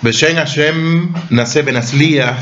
Beshen 0.00 0.36
Hashem 0.36 1.12
Nase 1.30 1.62
Benaslia. 1.62 2.36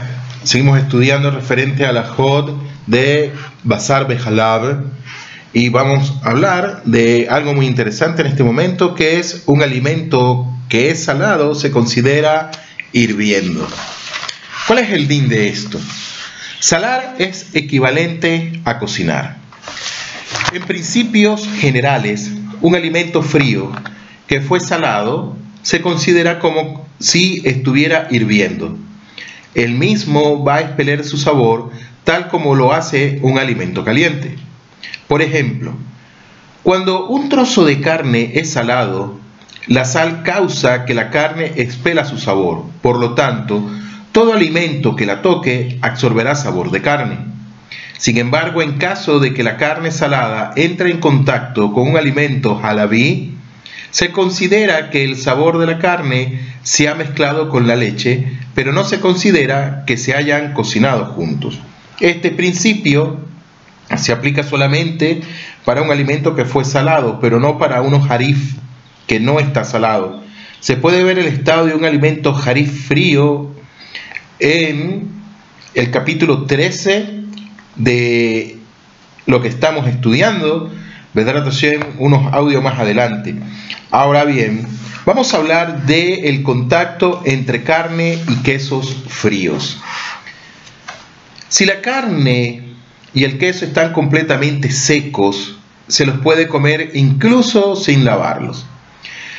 Seguimos 0.45 0.79
estudiando 0.79 1.31
referente 1.31 1.87
a 1.87 1.93
la 1.93 2.03
Jod 2.03 2.51
de 2.87 3.33
Bazar 3.65 4.07
Bejalab 4.07 4.85
y 5.55 5.71
vamos 5.71 6.13
a 6.23 6.33
hablar 6.33 6.83
de 6.85 7.29
algo 7.31 7.55
muy 7.55 7.65
interesante 7.65 8.21
en 8.21 8.29
este 8.29 8.45
momento 8.45 8.95
que 8.95 9.19
es 9.19 9.45
un 9.47 9.63
alimento 9.63 10.47
que 10.69 10.91
es 10.91 11.03
salado, 11.03 11.55
se 11.55 11.71
considera 11.71 12.51
hirviendo. 12.93 13.67
¿Cuál 14.67 14.81
es 14.81 14.91
el 14.91 15.09
din 15.09 15.27
de 15.31 15.49
esto? 15.49 15.81
Salar 16.61 17.15
es 17.19 17.55
equivalente 17.55 18.61
a 18.67 18.79
cocinar. 18.79 19.39
En 20.53 20.63
principios 20.63 21.49
generales, 21.59 22.31
un 22.61 22.77
alimento 22.77 23.23
frío 23.23 23.73
que 24.27 24.43
fue 24.43 24.61
salado 24.61 25.39
se 25.63 25.81
considera 25.81 26.39
como 26.39 26.86
si 26.99 27.43
estuviera 27.45 28.09
hirviendo. 28.11 28.77
El 29.55 29.73
mismo 29.73 30.45
va 30.45 30.57
a 30.57 30.61
expeler 30.61 31.05
su 31.05 31.17
sabor 31.17 31.71
tal 32.05 32.29
como 32.29 32.55
lo 32.55 32.73
hace 32.73 33.19
un 33.23 33.39
alimento 33.39 33.85
caliente. 33.85 34.37
Por 35.09 35.23
ejemplo, 35.23 35.73
cuando 36.63 37.07
un 37.09 37.29
trozo 37.29 37.65
de 37.65 37.81
carne 37.81 38.33
es 38.35 38.53
salado, 38.53 39.19
la 39.67 39.85
sal 39.85 40.23
causa 40.23 40.85
que 40.85 40.95
la 40.95 41.11
carne 41.11 41.53
expela 41.57 42.05
su 42.05 42.19
sabor. 42.19 42.65
Por 42.83 42.99
lo 42.99 43.15
tanto, 43.15 43.63
todo 44.13 44.33
alimento 44.33 44.95
que 44.95 45.07
la 45.07 45.21
toque 45.21 45.79
absorberá 45.83 46.35
sabor 46.35 46.71
de 46.71 46.83
carne. 46.83 47.19
Sin 47.99 48.19
embargo, 48.19 48.63
en 48.63 48.79
caso 48.79 49.19
de 49.19 49.35
que 49.35 49.43
la 49.43 49.57
carne 49.57 49.91
salada 49.91 50.53
entre 50.55 50.91
en 50.91 51.01
contacto 51.01 51.73
con 51.73 51.89
un 51.89 51.97
alimento 51.97 52.61
halabí, 52.63 53.36
se 53.97 54.13
considera 54.13 54.91
que 54.91 55.05
el 55.05 55.17
sabor 55.17 55.57
de 55.57 55.65
la 55.65 55.79
carne 55.79 56.39
se 56.63 56.87
ha 56.87 56.95
mezclado 56.95 57.49
con 57.49 57.67
la 57.67 57.77
leche, 57.77 58.27
pero 58.55 58.71
no 58.71 58.85
se 58.85 59.01
considera 59.01 59.85
que 59.87 59.97
se 59.97 60.15
hayan 60.15 60.53
cocinado 60.53 61.07
juntos. 61.07 61.59
Este 62.01 62.31
principio 62.31 63.17
se 63.97 64.13
aplica 64.13 64.43
solamente 64.43 65.23
para 65.65 65.81
un 65.81 65.91
alimento 65.91 66.35
que 66.37 66.45
fue 66.45 66.67
salado, 66.67 67.21
pero 67.23 67.41
no 67.41 67.57
para 67.57 67.81
uno 67.81 68.03
jarif 68.03 68.57
que 69.07 69.19
no 69.19 69.41
está 69.41 69.65
salado. 69.65 70.23
Se 70.61 70.77
puede 70.77 71.03
ver 71.03 71.19
el 71.19 71.29
estado 71.29 71.65
de 71.65 71.75
un 71.75 71.87
alimento 71.87 72.35
jarif 72.35 72.89
frío 72.89 73.51
en 74.41 75.09
el 75.73 75.91
capítulo 75.91 76.45
13 76.45 77.23
de 77.77 78.59
lo 79.25 79.41
que 79.41 79.49
estamos 79.49 79.87
estudiando, 79.89 80.71
Vedrat 81.17 81.49
unos 81.97 82.35
audios 82.35 82.63
más 82.63 82.79
adelante. 82.79 83.35
Ahora 83.91 84.27
bien, 84.27 84.67
vamos 85.07 85.33
a 85.33 85.39
hablar 85.39 85.87
del 85.87 86.27
el 86.27 86.43
contacto 86.43 87.23
entre 87.25 87.63
carne 87.63 88.19
y 88.29 88.43
quesos 88.43 88.95
fríos. 89.09 89.81
Si 91.49 91.65
la 91.65 91.81
carne 91.81 92.65
y 93.15 93.25
el 93.25 93.39
queso 93.39 93.65
están 93.65 93.95
completamente 93.95 94.71
secos, 94.71 95.57
se 95.89 96.05
los 96.05 96.19
puede 96.19 96.49
comer 96.49 96.91
incluso 96.93 97.77
sin 97.77 98.05
lavarlos. 98.05 98.67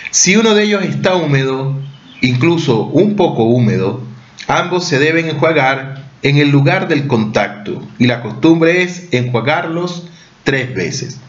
Si 0.10 0.36
uno 0.36 0.56
de 0.56 0.64
ellos 0.64 0.84
está 0.84 1.14
húmedo, 1.16 1.80
incluso 2.22 2.86
un 2.86 3.16
poco 3.16 3.44
húmedo, 3.44 4.02
ambos 4.48 4.84
se 4.84 4.98
deben 4.98 5.30
enjuagar 5.30 6.06
en 6.24 6.38
el 6.38 6.50
lugar 6.50 6.88
del 6.88 7.06
contacto 7.06 7.88
y 8.00 8.08
la 8.08 8.24
costumbre 8.24 8.82
es 8.82 9.10
enjuagarlos 9.12 10.08
tres 10.44 10.74
veces. 10.74 11.20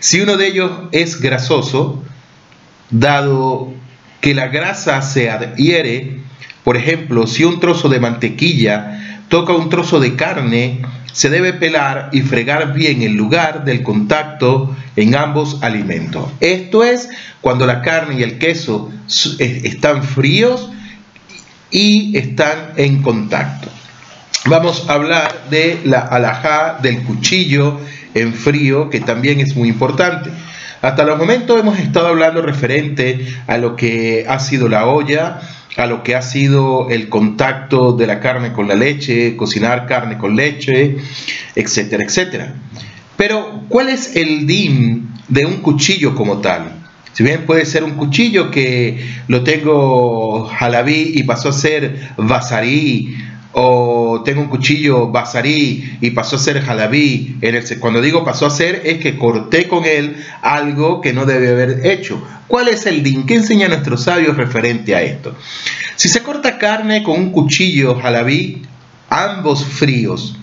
Si 0.00 0.20
uno 0.20 0.36
de 0.36 0.48
ellos 0.48 0.70
es 0.92 1.20
grasoso, 1.20 2.02
dado 2.90 3.72
que 4.20 4.34
la 4.34 4.48
grasa 4.48 5.02
se 5.02 5.30
adhiere, 5.30 6.20
por 6.64 6.76
ejemplo, 6.76 7.26
si 7.26 7.44
un 7.44 7.58
trozo 7.60 7.88
de 7.88 8.00
mantequilla 8.00 9.22
toca 9.28 9.52
un 9.52 9.68
trozo 9.68 9.98
de 9.98 10.14
carne, 10.14 10.82
se 11.12 11.28
debe 11.28 11.52
pelar 11.52 12.08
y 12.12 12.22
fregar 12.22 12.72
bien 12.72 13.02
el 13.02 13.14
lugar 13.14 13.64
del 13.64 13.82
contacto 13.82 14.74
en 14.96 15.14
ambos 15.14 15.62
alimentos. 15.62 16.30
Esto 16.40 16.84
es 16.84 17.08
cuando 17.40 17.66
la 17.66 17.82
carne 17.82 18.20
y 18.20 18.22
el 18.22 18.38
queso 18.38 18.90
están 19.38 20.04
fríos 20.04 20.70
y 21.70 22.16
están 22.16 22.72
en 22.76 23.02
contacto. 23.02 23.68
Vamos 24.46 24.88
a 24.88 24.94
hablar 24.94 25.48
de 25.50 25.80
la 25.84 26.00
alajá 26.00 26.78
del 26.82 27.02
cuchillo 27.02 27.80
en 28.14 28.34
frío, 28.34 28.90
que 28.90 29.00
también 29.00 29.40
es 29.40 29.56
muy 29.56 29.68
importante. 29.68 30.30
Hasta 30.80 31.04
los 31.04 31.16
momentos 31.16 31.60
hemos 31.60 31.78
estado 31.78 32.08
hablando 32.08 32.42
referente 32.42 33.26
a 33.46 33.56
lo 33.58 33.76
que 33.76 34.24
ha 34.28 34.38
sido 34.40 34.68
la 34.68 34.86
olla, 34.86 35.40
a 35.76 35.86
lo 35.86 36.02
que 36.02 36.16
ha 36.16 36.22
sido 36.22 36.90
el 36.90 37.08
contacto 37.08 37.92
de 37.92 38.06
la 38.06 38.20
carne 38.20 38.52
con 38.52 38.68
la 38.68 38.74
leche, 38.74 39.36
cocinar 39.36 39.86
carne 39.86 40.18
con 40.18 40.34
leche, 40.36 40.96
etcétera, 41.54 42.04
etcétera. 42.04 42.54
Pero, 43.16 43.62
¿cuál 43.68 43.88
es 43.88 44.16
el 44.16 44.46
din 44.46 45.08
de 45.28 45.46
un 45.46 45.58
cuchillo 45.58 46.14
como 46.14 46.38
tal? 46.38 46.72
Si 47.12 47.22
bien 47.22 47.44
puede 47.46 47.66
ser 47.66 47.84
un 47.84 47.92
cuchillo 47.92 48.50
que 48.50 49.06
lo 49.28 49.44
tengo 49.44 50.46
jalabí 50.46 51.12
y 51.14 51.22
pasó 51.24 51.50
a 51.50 51.52
ser 51.52 52.10
basarí 52.16 53.16
o 53.52 54.22
tengo 54.24 54.40
un 54.40 54.48
cuchillo 54.48 55.08
basarí 55.08 55.98
y 56.00 56.10
pasó 56.10 56.36
a 56.36 56.38
ser 56.38 56.62
jalabí. 56.62 57.36
cuando 57.80 58.00
digo 58.00 58.24
pasó 58.24 58.46
a 58.46 58.50
ser 58.50 58.82
es 58.84 58.98
que 58.98 59.18
corté 59.18 59.68
con 59.68 59.84
él 59.84 60.16
algo 60.42 61.00
que 61.00 61.12
no 61.12 61.26
debe 61.26 61.50
haber 61.50 61.86
hecho. 61.86 62.22
¿Cuál 62.48 62.68
es 62.68 62.86
el 62.86 63.02
din? 63.02 63.26
¿Qué 63.26 63.34
enseña 63.36 63.68
nuestros 63.68 64.04
sabios 64.04 64.36
referente 64.36 64.94
a 64.94 65.02
esto? 65.02 65.34
Si 65.96 66.08
se 66.08 66.22
corta 66.22 66.58
carne 66.58 67.02
con 67.02 67.18
un 67.18 67.32
cuchillo 67.32 67.94
jalabí, 68.00 68.62
ambos 69.08 69.64
fríos. 69.64 70.36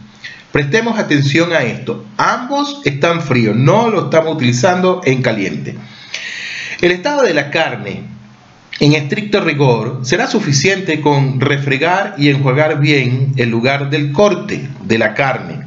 Prestemos 0.51 0.97
atención 0.97 1.53
a 1.53 1.61
esto. 1.61 2.05
Ambos 2.17 2.81
están 2.85 3.21
fríos, 3.21 3.55
no 3.55 3.89
lo 3.89 4.05
estamos 4.05 4.35
utilizando 4.35 5.01
en 5.05 5.21
caliente. 5.21 5.75
El 6.81 6.91
estado 6.91 7.23
de 7.23 7.33
la 7.33 7.51
carne 7.51 8.03
en 8.79 8.93
estricto 8.93 9.41
rigor, 9.41 9.99
será 10.03 10.27
suficiente 10.27 11.01
con 11.01 11.41
refregar 11.41 12.15
y 12.17 12.29
enjuagar 12.29 12.79
bien 12.79 13.33
el 13.35 13.49
lugar 13.49 13.89
del 13.89 14.11
corte 14.13 14.67
de 14.83 14.97
la 14.97 15.13
carne. 15.13 15.65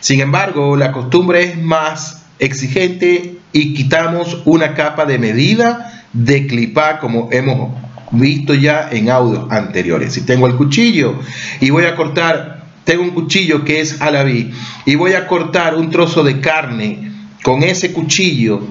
Sin 0.00 0.20
embargo, 0.20 0.76
la 0.76 0.92
costumbre 0.92 1.42
es 1.44 1.58
más 1.58 2.24
exigente 2.38 3.38
y 3.52 3.74
quitamos 3.74 4.42
una 4.44 4.74
capa 4.74 5.06
de 5.06 5.18
medida 5.18 6.04
de 6.12 6.46
clipá 6.46 6.98
como 6.98 7.28
hemos 7.32 7.72
visto 8.10 8.52
ya 8.54 8.88
en 8.90 9.08
audios 9.08 9.50
anteriores. 9.50 10.12
Si 10.12 10.22
tengo 10.22 10.46
el 10.46 10.56
cuchillo 10.56 11.18
y 11.60 11.70
voy 11.70 11.84
a 11.84 11.96
cortar, 11.96 12.64
tengo 12.84 13.02
un 13.02 13.10
cuchillo 13.10 13.64
que 13.64 13.80
es 13.80 14.00
alabí 14.02 14.50
y 14.84 14.96
voy 14.96 15.14
a 15.14 15.26
cortar 15.26 15.74
un 15.74 15.90
trozo 15.90 16.22
de 16.22 16.40
carne 16.40 17.12
con 17.42 17.62
ese 17.62 17.92
cuchillo, 17.92 18.62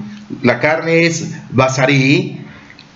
la 0.44 0.60
carne 0.60 1.06
es 1.06 1.36
basarí, 1.52 2.41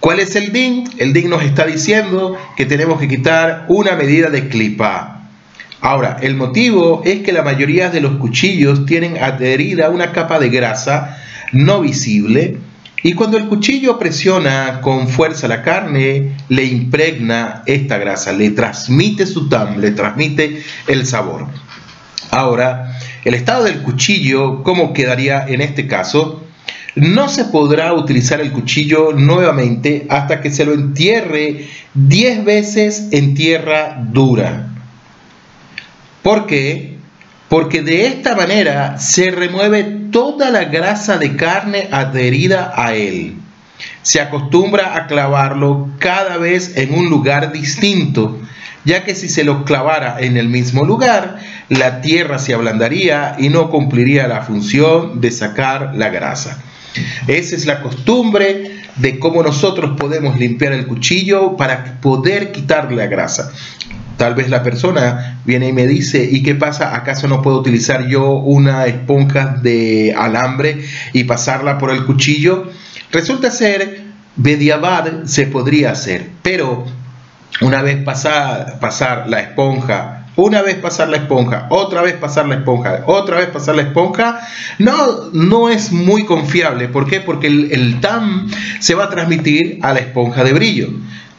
¿Cuál 0.06 0.20
es 0.20 0.36
el 0.36 0.54
DIN? 0.54 0.88
El 1.00 1.14
DIN 1.14 1.32
nos 1.32 1.42
está 1.42 1.66
diciendo 1.66 2.38
que 2.56 2.68
tenemos 2.68 3.00
que 3.00 3.08
quitar 3.08 3.66
una 3.70 3.96
medida 3.96 4.30
de 4.30 4.50
clipa. 4.50 5.24
Ahora, 5.82 6.18
el 6.22 6.36
motivo 6.36 7.02
es 7.04 7.22
que 7.22 7.34
la 7.34 7.42
mayoría 7.42 7.90
de 7.90 8.02
los 8.02 8.18
cuchillos 8.18 8.86
tienen 8.86 9.18
adherida 9.18 9.90
una 9.90 10.12
capa 10.12 10.38
de 10.38 10.50
grasa 10.50 11.18
no 11.54 11.82
visible 11.82 12.60
y 13.02 13.14
cuando 13.14 13.38
el 13.38 13.48
cuchillo 13.48 13.98
presiona 13.98 14.80
con 14.82 15.08
fuerza 15.08 15.48
la 15.48 15.64
carne, 15.64 16.36
le 16.50 16.66
impregna 16.66 17.64
esta 17.66 17.98
grasa, 17.98 18.32
le 18.32 18.52
transmite 18.52 19.26
su 19.26 19.50
tam, 19.50 19.80
le 19.80 19.90
transmite 19.90 20.62
el 20.86 21.08
sabor. 21.08 21.48
Ahora, 22.30 23.00
el 23.24 23.34
estado 23.34 23.64
del 23.64 23.82
cuchillo, 23.82 24.62
¿cómo 24.62 24.94
quedaría 24.94 25.48
en 25.48 25.62
este 25.62 25.88
caso? 25.88 26.45
No 26.96 27.28
se 27.28 27.46
podrá 27.46 27.94
utilizar 27.94 28.40
el 28.40 28.52
cuchillo 28.52 29.12
nuevamente 29.14 30.08
hasta 30.10 30.42
que 30.42 30.50
se 30.50 30.66
lo 30.66 30.74
entierre 30.74 31.68
10 31.94 32.46
veces 32.46 33.10
en 33.12 33.36
tierra 33.36 33.98
dura. 34.02 34.70
¿Por 36.24 36.48
qué? 36.48 36.96
Porque 37.50 37.82
de 37.82 38.08
esta 38.08 38.36
manera 38.36 38.98
se 38.98 39.30
remueve 39.30 39.84
toda 40.12 40.50
la 40.50 40.66
grasa 40.66 41.18
de 41.18 41.36
carne 41.36 41.90
adherida 41.92 42.74
a 42.76 42.96
él. 42.96 43.36
Se 44.02 44.22
acostumbra 44.22 44.96
a 44.96 45.08
clavarlo 45.08 45.90
cada 46.00 46.38
vez 46.38 46.78
en 46.78 46.94
un 46.94 47.10
lugar 47.10 47.52
distinto, 47.52 48.40
ya 48.86 49.04
que 49.04 49.16
si 49.16 49.28
se 49.28 49.44
lo 49.44 49.66
clavara 49.66 50.18
en 50.20 50.38
el 50.38 50.48
mismo 50.48 50.86
lugar, 50.86 51.40
la 51.70 52.02
tierra 52.02 52.40
se 52.40 52.54
ablandaría 52.54 53.36
y 53.38 53.50
no 53.50 53.70
cumpliría 53.70 54.28
la 54.28 54.42
función 54.44 55.20
de 55.20 55.32
sacar 55.32 55.94
la 55.96 56.10
grasa. 56.10 56.62
Esa 57.28 57.56
es 57.56 57.66
la 57.66 57.82
costumbre 57.82 58.72
de 58.96 59.20
cómo 59.20 59.44
nosotros 59.44 59.98
podemos 60.00 60.38
limpiar 60.40 60.74
el 60.74 60.88
cuchillo 60.88 61.58
para 61.58 62.00
poder 62.02 62.52
quitarle 62.52 62.96
la 62.96 63.08
grasa. 63.08 63.52
Tal 64.18 64.34
vez 64.34 64.50
la 64.50 64.64
persona 64.64 65.42
viene 65.44 65.70
y 65.70 65.74
me 65.74 65.88
dice, 65.88 66.28
¿y 66.32 66.42
qué 66.42 66.56
pasa? 66.56 66.96
¿Acaso 66.96 67.28
no 67.28 67.42
puedo 67.42 67.60
utilizar 67.60 68.08
yo 68.08 68.32
una 68.32 68.86
esponja 68.86 69.58
de 69.62 70.16
alambre 70.18 70.86
y 71.12 71.26
pasarla 71.26 71.78
por 71.78 71.92
el 71.92 72.06
cuchillo? 72.06 72.72
Resulta 73.12 73.52
ser, 73.52 74.04
Bediabad 74.38 75.26
se 75.26 75.48
podría 75.48 75.92
hacer, 75.92 76.30
pero 76.42 76.86
una 77.62 77.82
vez 77.82 78.04
pasar, 78.04 78.80
pasar 78.80 79.30
la 79.30 79.40
esponja 79.42 80.15
una 80.36 80.62
vez 80.62 80.76
pasar 80.76 81.10
la 81.10 81.18
esponja, 81.18 81.68
otra 81.70 82.02
vez 82.02 82.16
pasar 82.16 82.48
la 82.48 82.56
esponja, 82.56 83.04
otra 83.06 83.38
vez 83.38 83.48
pasar 83.48 83.76
la 83.76 83.84
esponja, 83.84 84.42
no, 84.80 85.30
no 85.32 85.70
es 85.70 85.92
muy 85.92 86.26
confiable. 86.26 86.88
¿Por 86.90 87.08
qué? 87.08 87.22
Porque 87.22 87.48
el, 87.48 87.72
el 87.72 88.02
TAM 88.02 88.50
se 88.80 88.96
va 88.96 89.06
a 89.06 89.10
transmitir 89.10 89.80
a 89.82 89.94
la 89.94 90.00
esponja 90.00 90.44
de 90.44 90.54
brillo. 90.54 90.90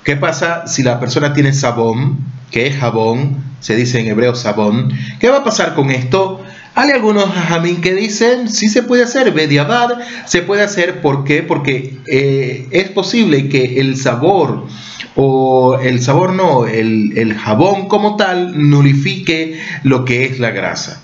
¿Qué 0.03 0.17
pasa 0.17 0.67
si 0.67 0.83
la 0.83 1.01
persona 1.01 1.33
tiene 1.33 1.53
sabón, 1.53 2.19
que 2.51 2.69
es 2.69 2.77
jabón, 2.77 3.43
se 3.61 3.75
dice 3.75 4.01
en 4.01 4.07
hebreo 4.07 4.35
sabón? 4.35 4.93
¿Qué 5.19 5.29
va 5.29 5.39
a 5.39 5.45
pasar 5.45 5.75
con 5.75 5.91
esto? 5.91 6.43
Hay 6.79 6.91
algunos 6.91 7.31
jamín 7.33 7.81
que 7.81 7.95
dicen, 7.95 8.51
sí 8.51 8.69
se 8.69 8.83
puede 8.83 9.03
hacer, 9.03 9.33
bediabad, 9.33 9.99
se 10.27 10.43
puede 10.43 10.63
hacer, 10.63 11.01
¿por 11.01 11.25
qué? 11.25 11.43
Porque 11.43 11.97
eh, 12.07 12.69
es 12.71 12.91
posible 12.91 13.49
que 13.49 13.81
el 13.81 13.97
sabor, 13.97 14.67
o 15.15 15.79
el 15.79 16.03
sabor 16.03 16.35
no, 16.35 16.67
el, 16.67 17.35
jabón 17.35 17.89
como 17.89 18.17
tal, 18.17 18.69
nulifique 18.69 19.59
lo 19.85 20.05
que 20.05 20.27
es 20.27 20.39
la 20.39 20.51
grasa. 20.51 21.01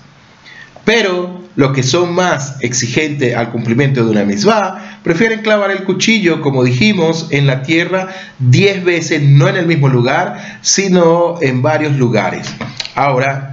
Pero 0.85 1.41
los 1.55 1.71
que 1.73 1.81
son 1.81 2.13
más 2.13 2.57
exigentes 2.59 3.35
al 3.35 3.49
cumplimiento 3.49 4.05
de 4.05 4.11
una 4.11 4.25
misma 4.25 4.99
prefieren 5.01 5.41
clavar 5.41 5.71
el 5.71 5.85
cuchillo, 5.85 6.41
como 6.41 6.63
dijimos, 6.63 7.29
en 7.31 7.47
la 7.47 7.63
tierra 7.63 8.09
10 8.37 8.83
veces, 8.83 9.23
no 9.23 9.47
en 9.47 9.55
el 9.55 9.65
mismo 9.65 9.89
lugar, 9.89 10.59
sino 10.61 11.41
en 11.41 11.63
varios 11.63 11.97
lugares. 11.97 12.53
Ahora, 12.93 13.52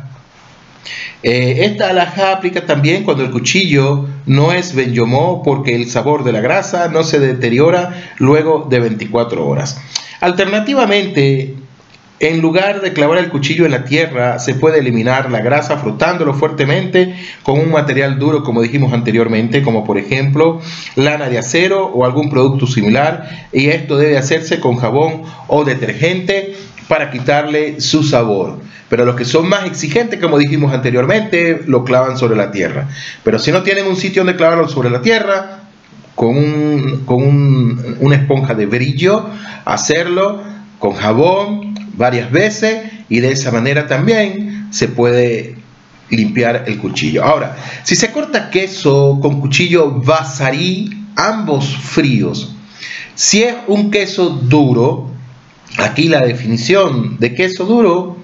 eh, 1.23 1.67
esta 1.67 1.91
alhaja 1.91 2.33
aplica 2.33 2.65
también 2.65 3.05
cuando 3.05 3.23
el 3.23 3.31
cuchillo 3.31 4.07
no 4.27 4.53
es 4.53 4.75
benyomó 4.75 5.43
porque 5.43 5.75
el 5.75 5.91
sabor 5.91 6.25
de 6.25 6.33
la 6.33 6.41
grasa 6.41 6.89
no 6.89 7.05
se 7.05 7.21
deteriora 7.21 8.13
luego 8.19 8.67
de 8.71 8.81
24 8.81 9.47
horas. 9.47 9.81
Alternativamente, 10.21 11.55
en 12.21 12.41
lugar 12.41 12.81
de 12.81 12.93
clavar 12.93 13.19
el 13.19 13.31
cuchillo 13.31 13.65
en 13.65 13.73
la 13.73 13.85
tierra, 13.85 14.39
se 14.39 14.55
puede 14.55 14.79
eliminar 14.79 15.31
la 15.31 15.41
grasa 15.41 15.79
frotándolo 15.79 16.35
fuertemente 16.35 17.15
con 17.43 17.59
un 17.59 17.71
material 17.71 18.19
duro, 18.19 18.43
como 18.43 18.63
dijimos 18.63 18.93
anteriormente, 18.93 19.63
como 19.63 19.85
por 19.85 19.99
ejemplo 19.99 20.61
lana 20.97 21.29
de 21.29 21.39
acero 21.39 21.87
o 21.87 22.05
algún 22.05 22.31
producto 22.31 22.67
similar. 22.67 23.49
Y 23.53 23.69
esto 23.69 23.97
debe 23.97 24.19
hacerse 24.19 24.61
con 24.61 24.77
jabón 24.77 25.23
o 25.49 25.65
detergente 25.65 26.55
para 26.89 27.11
quitarle 27.11 27.81
su 27.81 28.03
sabor. 28.03 28.70
Pero 28.91 29.05
los 29.05 29.15
que 29.15 29.25
son 29.25 29.49
más 29.49 29.67
exigentes, 29.67 30.21
como 30.21 30.37
dijimos 30.37 30.75
anteriormente, 30.75 31.63
lo 31.69 31.85
clavan 31.85 32.19
sobre 32.19 32.37
la 32.37 32.51
tierra. 32.51 32.89
Pero 33.23 33.39
si 33.39 33.53
no 33.53 33.63
tienen 33.63 33.87
un 33.87 33.95
sitio 33.95 34.25
donde 34.25 34.37
clavarlo 34.37 34.69
sobre 34.69 34.91
la 34.91 35.01
tierra, 35.01 35.61
con, 36.17 37.97
una 38.01 38.17
esponja 38.17 38.55
de 38.55 38.67
brillo, 38.67 39.31
hacerlo 39.65 40.43
con 40.81 40.93
jabón 40.93 41.75
varias 41.95 42.33
veces 42.33 42.83
y 43.09 43.21
de 43.21 43.31
esa 43.31 43.53
manera 43.53 43.87
también 43.87 44.67
se 44.71 44.89
puede 44.89 45.55
limpiar 46.11 46.65
el 46.67 46.79
cuchillo. 46.79 47.25
Ahora, 47.25 47.57
si 47.85 47.95
se 47.95 48.11
corta 48.11 48.51
queso 48.51 49.21
con 49.23 49.41
cuchillo 49.41 49.93
basarí, 49.93 50.91
ambos 51.15 51.77
fríos, 51.77 52.57
si 53.15 53.45
es 53.45 53.55
un 53.69 53.93
queso 53.93 54.31
duro, 54.31 55.11
aquí 55.79 56.09
la 56.09 56.21
definición 56.21 57.19
de 57.19 57.35
queso 57.37 57.65
duro 57.67 58.20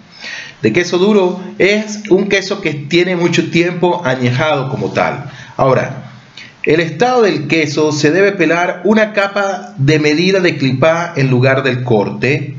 de 0.63 0.73
queso 0.73 0.99
duro 0.99 1.41
es 1.59 2.05
un 2.11 2.29
queso 2.29 2.61
que 2.61 2.75
tiene 2.75 3.17
mucho 3.17 3.51
tiempo 3.51 4.03
añejado 4.05 4.69
como 4.71 4.91
tal. 4.93 5.31
Ahora, 5.57 6.11
el 6.65 6.81
estado 6.81 7.23
del 7.23 7.47
queso 7.47 7.93
se 7.93 8.11
debe 8.11 8.33
pelar 8.33 8.81
una 8.85 9.13
capa 9.13 9.75
de 9.79 9.99
medida 9.99 10.41
de 10.41 10.57
clipá 10.57 11.13
en 11.15 11.31
lugar 11.31 11.63
del 11.63 11.85
corte 11.85 12.57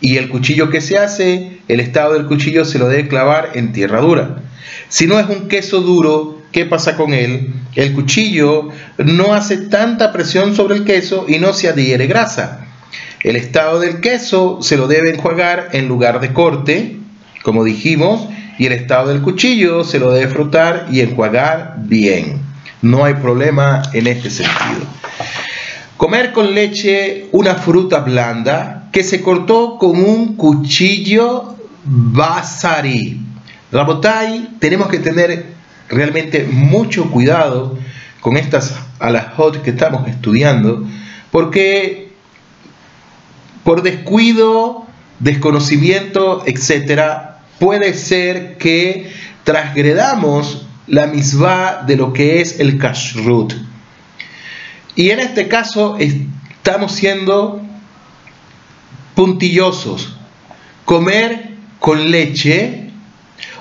y 0.00 0.16
el 0.16 0.28
cuchillo 0.28 0.70
que 0.70 0.80
se 0.80 0.96
hace, 0.96 1.58
el 1.68 1.80
estado 1.80 2.14
del 2.14 2.26
cuchillo 2.26 2.64
se 2.64 2.78
lo 2.78 2.88
debe 2.88 3.08
clavar 3.08 3.50
en 3.54 3.72
tierra 3.72 4.00
dura. 4.00 4.42
Si 4.88 5.06
no 5.06 5.18
es 5.18 5.28
un 5.28 5.48
queso 5.48 5.80
duro, 5.80 6.38
¿qué 6.50 6.64
pasa 6.64 6.96
con 6.96 7.12
él? 7.12 7.52
El 7.74 7.92
cuchillo 7.92 8.70
no 8.98 9.34
hace 9.34 9.58
tanta 9.58 10.12
presión 10.12 10.56
sobre 10.56 10.76
el 10.76 10.84
queso 10.84 11.26
y 11.28 11.38
no 11.38 11.52
se 11.52 11.68
adhiere 11.68 12.06
grasa. 12.06 12.66
El 13.22 13.36
estado 13.36 13.80
del 13.80 14.00
queso 14.00 14.58
se 14.62 14.76
lo 14.76 14.88
debe 14.88 15.10
enjuagar 15.10 15.68
en 15.72 15.88
lugar 15.88 16.20
de 16.20 16.32
corte 16.32 17.01
como 17.42 17.64
dijimos, 17.64 18.28
y 18.58 18.66
el 18.66 18.72
estado 18.72 19.08
del 19.08 19.22
cuchillo 19.22 19.84
se 19.84 19.98
lo 19.98 20.12
debe 20.12 20.28
frotar 20.32 20.86
y 20.90 21.00
enjuagar 21.00 21.76
bien. 21.78 22.40
No 22.80 23.04
hay 23.04 23.14
problema 23.14 23.82
en 23.92 24.06
este 24.06 24.30
sentido. 24.30 24.86
Comer 25.96 26.32
con 26.32 26.54
leche 26.54 27.28
una 27.32 27.54
fruta 27.54 28.00
blanda 28.00 28.88
que 28.92 29.04
se 29.04 29.22
cortó 29.22 29.78
con 29.78 30.02
un 30.02 30.36
cuchillo 30.36 31.56
basari. 31.84 33.20
Rabotay, 33.70 34.56
tenemos 34.58 34.88
que 34.88 34.98
tener 34.98 35.46
realmente 35.88 36.44
mucho 36.44 37.10
cuidado 37.10 37.78
con 38.20 38.36
estas 38.36 38.74
alajot 38.98 39.62
que 39.62 39.70
estamos 39.70 40.06
estudiando, 40.08 40.84
porque 41.30 42.12
por 43.64 43.82
descuido, 43.82 44.86
desconocimiento, 45.20 46.42
etcétera, 46.46 47.31
puede 47.58 47.94
ser 47.94 48.56
que 48.58 49.12
transgredamos 49.44 50.66
la 50.86 51.06
misma 51.06 51.84
de 51.86 51.96
lo 51.96 52.12
que 52.12 52.40
es 52.40 52.60
el 52.60 52.78
kashrut. 52.78 53.54
Y 54.94 55.10
en 55.10 55.20
este 55.20 55.48
caso 55.48 55.96
estamos 55.98 56.92
siendo 56.92 57.62
puntillosos. 59.14 60.16
Comer 60.84 61.50
con 61.78 62.10
leche 62.10 62.90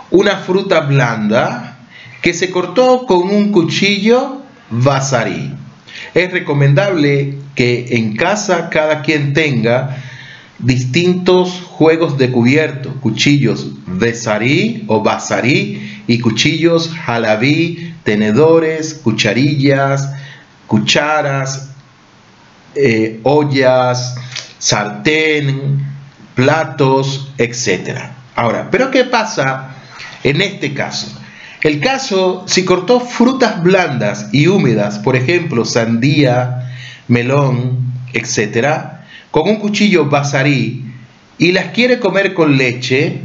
una 0.09 0.38
fruta 0.38 0.81
blanda 0.81 1.79
que 2.21 2.33
se 2.33 2.51
cortó 2.51 3.05
con 3.05 3.29
un 3.29 3.51
cuchillo 3.51 4.41
basarí. 4.69 5.53
Es 6.13 6.31
recomendable 6.31 7.38
que 7.55 7.85
en 7.91 8.15
casa 8.15 8.69
cada 8.69 9.01
quien 9.01 9.33
tenga 9.33 9.97
distintos 10.63 11.62
juegos 11.66 12.18
de 12.18 12.31
cubierto, 12.31 12.94
cuchillos 13.02 13.68
besarí 13.88 14.84
o 14.88 15.02
basarí 15.02 16.04
y 16.08 16.19
cuchillos 16.19 16.90
jalabí, 16.90 17.94
tenedores, 18.04 18.94
cucharillas, 18.94 20.13
cucharas, 20.68 21.69
eh, 22.75 23.19
ollas, 23.24 24.16
sartén, 24.60 25.86
platos, 26.36 27.34
etc. 27.38 28.00
Ahora, 28.36 28.70
¿pero 28.72 28.91
qué 28.91 29.03
pasa 29.03 29.75
en 30.24 30.41
este 30.41 30.74
caso? 30.74 31.08
El 31.62 31.80
caso, 31.80 32.44
si 32.48 32.65
cortó 32.65 33.00
frutas 33.00 33.62
blandas 33.62 34.30
y 34.32 34.48
húmedas, 34.48 34.98
por 35.00 35.15
ejemplo, 35.15 35.63
sandía, 35.63 36.74
melón, 37.08 37.94
etcétera, 38.13 39.00
con 39.31 39.50
un 39.50 39.55
cuchillo 39.55 40.05
basarí 40.05 40.85
y 41.38 41.53
las 41.53 41.69
quiere 41.69 42.00
comer 42.00 42.33
con 42.33 42.57
leche, 42.57 43.21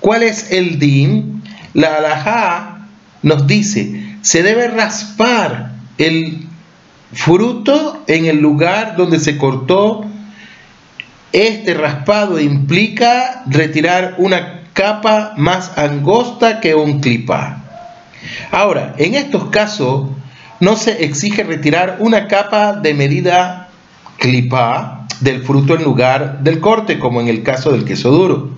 ¿cuál 0.00 0.22
es 0.22 0.52
el 0.52 0.78
din? 0.78 1.42
La 1.74 1.96
alajá 1.96 2.86
nos 3.22 3.46
dice, 3.46 4.16
se 4.22 4.42
debe 4.42 4.68
raspar 4.68 5.72
el 5.98 6.46
fruto 7.12 8.02
en 8.06 8.26
el 8.26 8.38
lugar 8.38 8.96
donde 8.96 9.20
se 9.20 9.36
cortó. 9.36 10.06
Este 11.32 11.74
raspado 11.74 12.40
implica 12.40 13.42
retirar 13.46 14.14
una 14.18 14.62
capa 14.72 15.34
más 15.36 15.76
angosta 15.76 16.60
que 16.60 16.74
un 16.74 17.00
clipa. 17.00 17.62
Ahora, 18.50 18.94
en 18.98 19.14
estos 19.14 19.50
casos 19.50 20.08
no 20.60 20.76
se 20.76 21.04
exige 21.04 21.42
retirar 21.42 21.96
una 22.00 22.28
capa 22.28 22.74
de 22.74 22.94
medida 22.94 23.68
clipa 24.18 25.01
del 25.22 25.42
fruto 25.42 25.74
en 25.74 25.84
lugar 25.84 26.40
del 26.42 26.60
corte, 26.60 26.98
como 26.98 27.20
en 27.20 27.28
el 27.28 27.42
caso 27.42 27.72
del 27.72 27.84
queso 27.84 28.10
duro. 28.10 28.50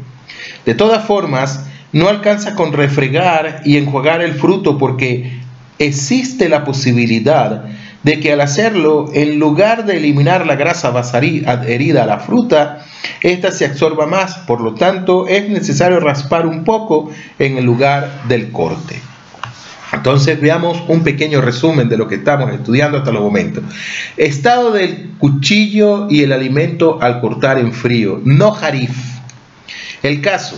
De 0.65 0.75
todas 0.75 1.05
formas, 1.05 1.67
no 1.93 2.09
alcanza 2.09 2.55
con 2.55 2.73
refregar 2.73 3.63
y 3.65 3.77
enjuagar 3.77 4.23
el 4.23 4.35
fruto 4.35 4.79
porque 4.79 5.39
existe 5.79 6.49
la 6.49 6.65
posibilidad 6.65 7.65
de 8.03 8.21
que 8.21 8.33
al 8.33 8.41
hacerlo, 8.41 9.11
en 9.15 9.39
lugar 9.39 9.87
de 9.87 9.97
eliminar 9.97 10.47
la 10.47 10.57
grasa 10.57 10.89
adherida 10.89 12.03
a 12.03 12.07
la 12.07 12.19
fruta, 12.19 12.85
ésta 13.23 13.51
se 13.51 13.65
absorba 13.65 14.07
más, 14.07 14.37
por 14.41 14.61
lo 14.61 14.75
tanto 14.75 15.27
es 15.27 15.49
necesario 15.49 16.01
raspar 16.01 16.47
un 16.47 16.65
poco 16.65 17.11
en 17.39 17.57
el 17.57 17.65
lugar 17.65 18.25
del 18.29 18.53
corte. 18.53 19.01
Entonces 19.95 20.41
veamos 20.41 20.83
un 20.89 21.03
pequeño 21.03 21.41
resumen 21.41 21.89
de 21.89 21.97
lo 21.97 22.09
que 22.09 22.17
estamos 22.17 22.53
estudiando 22.53 22.99
hasta 22.99 23.13
los 23.13 23.23
momentos. 23.23 23.65
Estado 24.17 24.73
del 24.73 25.13
cuchillo 25.19 26.09
y 26.11 26.23
el 26.23 26.33
alimento 26.33 27.01
al 27.01 27.21
cortar 27.21 27.59
en 27.59 27.73
frío, 27.73 28.21
no 28.25 28.51
jarif. 28.53 28.91
El 30.03 30.21
caso, 30.21 30.57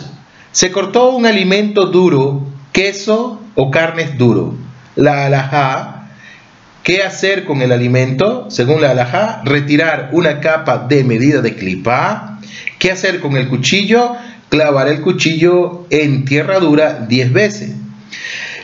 se 0.53 0.73
cortó 0.73 1.11
un 1.11 1.27
alimento 1.27 1.87
duro, 1.87 2.47
queso 2.73 3.41
o 3.55 3.71
carnes 3.71 4.19
duro. 4.19 4.55
La 4.97 5.27
alajá, 5.27 6.09
¿qué 6.83 7.03
hacer 7.03 7.45
con 7.45 7.63
el 7.63 7.73
alimento? 7.73 8.51
Según 8.51 8.81
la 8.81 8.91
alajá, 8.91 9.43
retirar 9.45 10.11
una 10.13 10.41
capa 10.41 10.79
de 10.79 11.05
medida 11.05 11.43
de 11.43 11.55
clipa 11.55 12.37
¿Qué 12.79 12.91
hacer 12.91 13.21
con 13.21 13.37
el 13.37 13.49
cuchillo? 13.49 14.13
Clavar 14.49 14.89
el 14.89 15.01
cuchillo 15.01 15.87
en 15.91 16.25
tierra 16.25 16.61
dura 16.61 17.07
10 17.09 17.33
veces. 17.33 17.73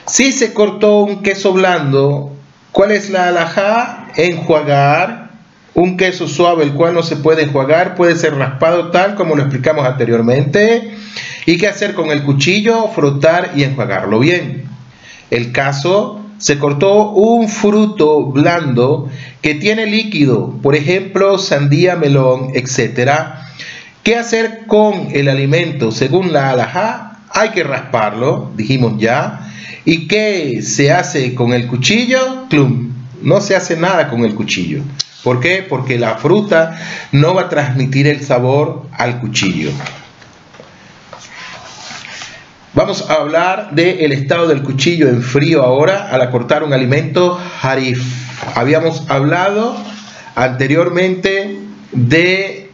Si 0.06 0.32
se 0.32 0.52
cortó 0.52 1.00
un 1.00 1.22
queso 1.22 1.52
blando, 1.52 2.32
¿cuál 2.72 2.90
es 2.90 3.10
la 3.10 3.28
alhaja? 3.28 4.08
Enjuagar 4.16 5.30
un 5.74 5.96
queso 5.96 6.28
suave, 6.28 6.64
el 6.64 6.74
cual 6.74 6.94
no 6.94 7.02
se 7.02 7.16
puede 7.16 7.42
enjuagar, 7.44 7.94
puede 7.94 8.16
ser 8.16 8.34
raspado 8.34 8.90
tal 8.90 9.14
como 9.14 9.36
lo 9.36 9.42
explicamos 9.42 9.86
anteriormente. 9.86 10.94
¿Y 11.46 11.56
qué 11.56 11.68
hacer 11.68 11.94
con 11.94 12.10
el 12.10 12.24
cuchillo? 12.24 12.88
Frotar 12.88 13.52
y 13.56 13.64
enjuagarlo 13.64 14.18
bien. 14.18 14.64
El 15.30 15.52
caso, 15.52 16.20
se 16.38 16.58
cortó 16.58 17.10
un 17.10 17.48
fruto 17.48 18.24
blando 18.26 19.08
que 19.40 19.54
tiene 19.54 19.86
líquido, 19.86 20.58
por 20.62 20.74
ejemplo, 20.74 21.38
sandía, 21.38 21.96
melón, 21.96 22.50
etc. 22.54 23.12
¿Qué 24.02 24.16
hacer 24.16 24.66
con 24.66 25.08
el 25.12 25.28
alimento? 25.28 25.92
Según 25.92 26.32
la 26.32 26.50
alhaja, 26.50 27.11
hay 27.34 27.50
que 27.50 27.64
rasparlo, 27.64 28.50
dijimos 28.56 28.94
ya. 28.98 29.52
¿Y 29.84 30.06
qué 30.06 30.62
se 30.62 30.92
hace 30.92 31.34
con 31.34 31.52
el 31.52 31.66
cuchillo? 31.66 32.48
Clum. 32.48 32.92
No 33.22 33.40
se 33.40 33.56
hace 33.56 33.76
nada 33.76 34.08
con 34.08 34.24
el 34.24 34.34
cuchillo. 34.34 34.82
¿Por 35.22 35.40
qué? 35.40 35.64
Porque 35.68 35.98
la 35.98 36.16
fruta 36.16 36.78
no 37.12 37.34
va 37.34 37.42
a 37.42 37.48
transmitir 37.48 38.06
el 38.06 38.24
sabor 38.24 38.86
al 38.92 39.20
cuchillo. 39.20 39.70
Vamos 42.74 43.08
a 43.10 43.14
hablar 43.14 43.72
del 43.72 44.12
estado 44.12 44.48
del 44.48 44.62
cuchillo 44.62 45.08
en 45.08 45.22
frío 45.22 45.62
ahora 45.62 46.08
al 46.10 46.22
acortar 46.22 46.64
un 46.64 46.72
alimento 46.72 47.38
harif. 47.60 48.02
Habíamos 48.54 49.08
hablado 49.10 49.76
anteriormente 50.34 51.58
de 51.92 52.70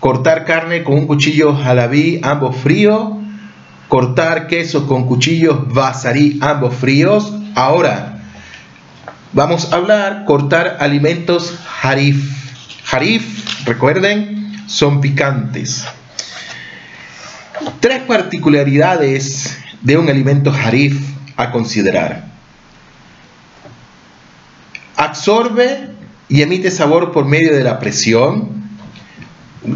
cortar 0.00 0.44
carne 0.44 0.82
con 0.82 0.94
un 0.94 1.06
cuchillo 1.06 1.54
jalabí, 1.54 2.20
ambos 2.22 2.56
fríos, 2.56 3.17
cortar 3.88 4.46
queso 4.46 4.86
con 4.86 5.06
cuchillos 5.06 5.72
basarí, 5.72 6.38
ambos 6.40 6.74
fríos. 6.74 7.32
Ahora 7.54 8.22
vamos 9.32 9.72
a 9.72 9.76
hablar 9.76 10.24
cortar 10.24 10.76
alimentos 10.80 11.58
harif. 11.82 12.36
Harif, 12.90 13.64
recuerden, 13.66 14.62
son 14.66 15.00
picantes. 15.00 15.84
Tres 17.80 18.02
particularidades 18.02 19.58
de 19.82 19.96
un 19.96 20.08
alimento 20.08 20.52
harif 20.52 21.00
a 21.36 21.50
considerar. 21.50 22.28
Absorbe 24.96 25.90
y 26.28 26.42
emite 26.42 26.70
sabor 26.70 27.12
por 27.12 27.24
medio 27.24 27.54
de 27.54 27.62
la 27.62 27.78
presión, 27.78 28.68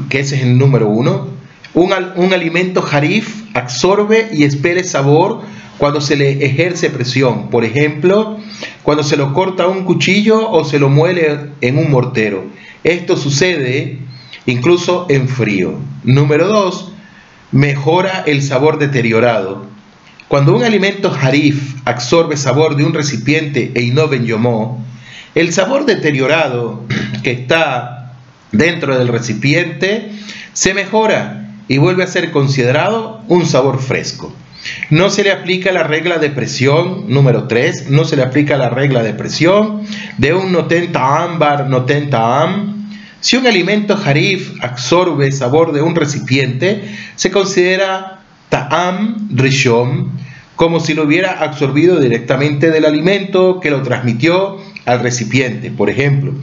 que 0.09 0.21
ese 0.21 0.37
es 0.37 0.43
el 0.43 0.59
número 0.59 0.89
uno. 0.89 1.29
Un, 1.75 2.33
alimento 2.35 2.85
harif 2.91 3.45
absorbe 3.55 4.29
y 4.33 4.45
espere 4.45 4.85
sabor 4.85 5.41
cuando 5.79 6.03
se 6.03 6.17
le 6.17 6.45
ejerce 6.45 6.91
presión. 6.91 7.49
Por 7.49 7.65
ejemplo, 7.65 8.39
cuando 8.83 9.03
se 9.03 9.17
lo 9.17 9.33
corta 9.33 9.67
un 9.69 9.85
cuchillo 9.85 10.51
o 10.51 10.65
se 10.65 10.79
lo 10.79 10.91
muele 10.91 11.51
en 11.63 11.79
un 11.79 11.91
mortero. 11.91 12.45
Esto 12.85 13.17
sucede 13.17 13.99
incluso 14.45 15.07
en 15.09 15.29
frío. 15.29 15.75
Número 16.05 16.47
dos, 16.47 16.93
mejora 17.53 18.23
el 18.27 18.43
sabor 18.43 18.79
deteriorado. 18.79 19.65
Cuando 20.29 20.55
un 20.55 20.65
alimento 20.65 21.11
harif 21.11 21.77
absorbe 21.87 22.37
sabor 22.37 22.77
de 22.77 22.85
un 22.85 22.93
recipiente 22.93 23.73
e 23.75 23.91
no 23.93 24.13
yomó, 24.13 24.85
el 25.35 25.55
sabor 25.55 25.87
deteriorado 25.87 26.85
que 27.23 27.33
está 27.33 28.13
dentro 28.51 28.99
del 28.99 29.09
recipiente 29.09 30.11
se 30.53 30.75
mejora 30.75 31.42
y 31.73 31.79
vuelve 31.79 32.05
a 32.05 32.07
ser 32.07 32.31
considerado 32.33 33.23
un 33.29 33.47
sabor 33.47 33.81
fresco. 33.81 34.31
No 34.91 35.09
se 35.09 35.25
le 35.25 35.33
aplica 35.33 35.73
la 35.73 35.85
regla 35.85 36.19
de 36.19 36.29
presión 36.29 37.07
número 37.09 37.49
3, 37.49 37.89
no 37.89 38.05
se 38.05 38.15
le 38.15 38.23
aplica 38.23 38.59
la 38.59 38.69
regla 38.69 39.03
de 39.03 39.15
presión 39.15 39.81
de 40.19 40.35
un 40.35 40.53
noten 40.53 40.93
ta'am 40.93 41.39
bar 41.39 41.71
noten 41.71 42.11
ta'am. 42.11 42.91
Si 43.21 43.39
un 43.39 43.47
alimento 43.47 43.99
harif 44.05 44.53
absorbe 44.61 45.33
sabor 45.33 45.73
de 45.73 45.81
un 45.81 45.95
recipiente, 45.95 46.85
se 47.17 47.31
considera 47.31 48.21
ta'am 48.51 49.31
rishom, 49.35 50.11
como 50.57 50.79
si 50.79 50.93
lo 50.93 51.05
hubiera 51.05 51.43
absorbido 51.43 51.99
directamente 52.01 52.71
del 52.71 52.85
alimento 52.85 53.61
que 53.61 53.71
lo 53.71 53.81
transmitió 53.81 54.59
al 54.85 55.01
recipiente. 55.01 55.71
Por 55.71 55.89
ejemplo, 55.89 56.35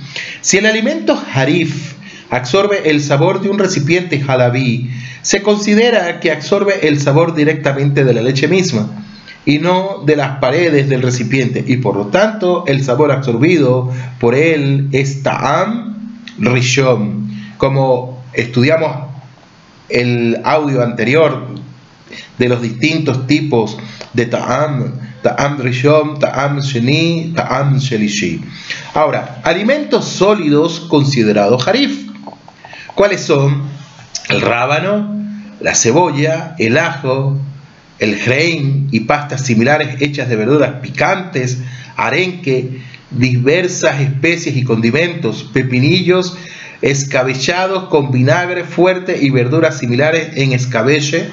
si 0.42 0.58
el 0.58 0.66
alimento 0.66 1.22
harif 1.36 1.99
absorbe 2.30 2.90
el 2.90 3.02
sabor 3.02 3.42
de 3.42 3.50
un 3.50 3.60
recipiente 3.60 4.24
halabí, 4.28 4.90
se 5.22 5.42
considera 5.42 6.20
que 6.20 6.32
absorbe 6.32 6.88
el 6.88 7.00
sabor 7.00 7.36
directamente 7.36 8.04
de 8.04 8.14
la 8.14 8.22
leche 8.22 8.48
misma 8.48 8.90
y 9.46 9.58
no 9.60 10.04
de 10.06 10.16
las 10.16 10.40
paredes 10.40 10.90
del 10.90 11.02
recipiente 11.02 11.64
y 11.66 11.78
por 11.78 11.96
lo 11.96 12.08
tanto 12.08 12.66
el 12.68 12.84
sabor 12.84 13.12
absorbido 13.12 13.92
por 14.20 14.36
él 14.36 14.90
es 14.92 15.24
ta'am 15.24 16.20
rishon. 16.38 17.30
Como 17.58 18.24
estudiamos 18.34 19.10
el 19.90 20.40
audio 20.44 20.84
anterior 20.84 21.48
de 22.38 22.50
los 22.50 22.62
distintos 22.62 23.28
tipos 23.28 23.78
de 24.14 24.26
ta'am, 24.26 24.94
ta'am 25.24 25.60
rishon, 25.60 26.20
ta'am 26.20 26.60
sheni, 26.60 27.34
ta'am 27.36 27.78
shelishi. 27.78 28.42
Ahora, 28.94 29.42
alimentos 29.44 30.06
sólidos 30.06 30.80
considerados 30.82 31.68
harif. 31.68 32.09
¿Cuáles 33.00 33.22
son? 33.22 33.62
El 34.28 34.42
rábano, 34.42 35.24
la 35.62 35.74
cebolla, 35.74 36.54
el 36.60 36.78
ajo, 36.78 37.40
el 37.98 38.20
grein 38.20 38.90
y 38.92 39.00
pastas 39.00 39.46
similares 39.46 40.02
hechas 40.02 40.28
de 40.28 40.36
verduras 40.36 40.82
picantes, 40.82 41.60
arenque, 41.96 42.82
diversas 43.10 44.02
especies 44.02 44.58
y 44.58 44.66
condimentos, 44.66 45.50
pepinillos 45.54 46.38
escabellados 46.82 47.86
con 47.86 48.12
vinagre 48.12 48.66
fuerte 48.66 49.18
y 49.22 49.30
verduras 49.30 49.78
similares 49.78 50.36
en 50.36 50.52
escabeche, 50.52 51.30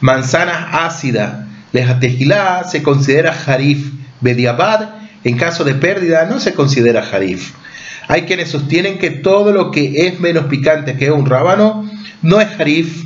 manzanas 0.00 0.68
ácidas, 0.70 1.44
lejatejilá 1.72 2.62
se 2.70 2.84
considera 2.84 3.32
jarif, 3.32 3.94
bediabad 4.20 4.90
en 5.24 5.36
caso 5.36 5.64
de 5.64 5.74
pérdida 5.74 6.26
no 6.26 6.38
se 6.38 6.54
considera 6.54 7.02
jarif. 7.02 7.52
Hay 8.10 8.22
quienes 8.22 8.48
sostienen 8.48 8.98
que 8.98 9.10
todo 9.10 9.52
lo 9.52 9.70
que 9.70 10.08
es 10.08 10.18
menos 10.18 10.46
picante 10.46 10.96
que 10.96 11.12
un 11.12 11.26
rábano 11.26 11.88
no 12.22 12.40
es 12.40 12.48
harif 12.58 13.04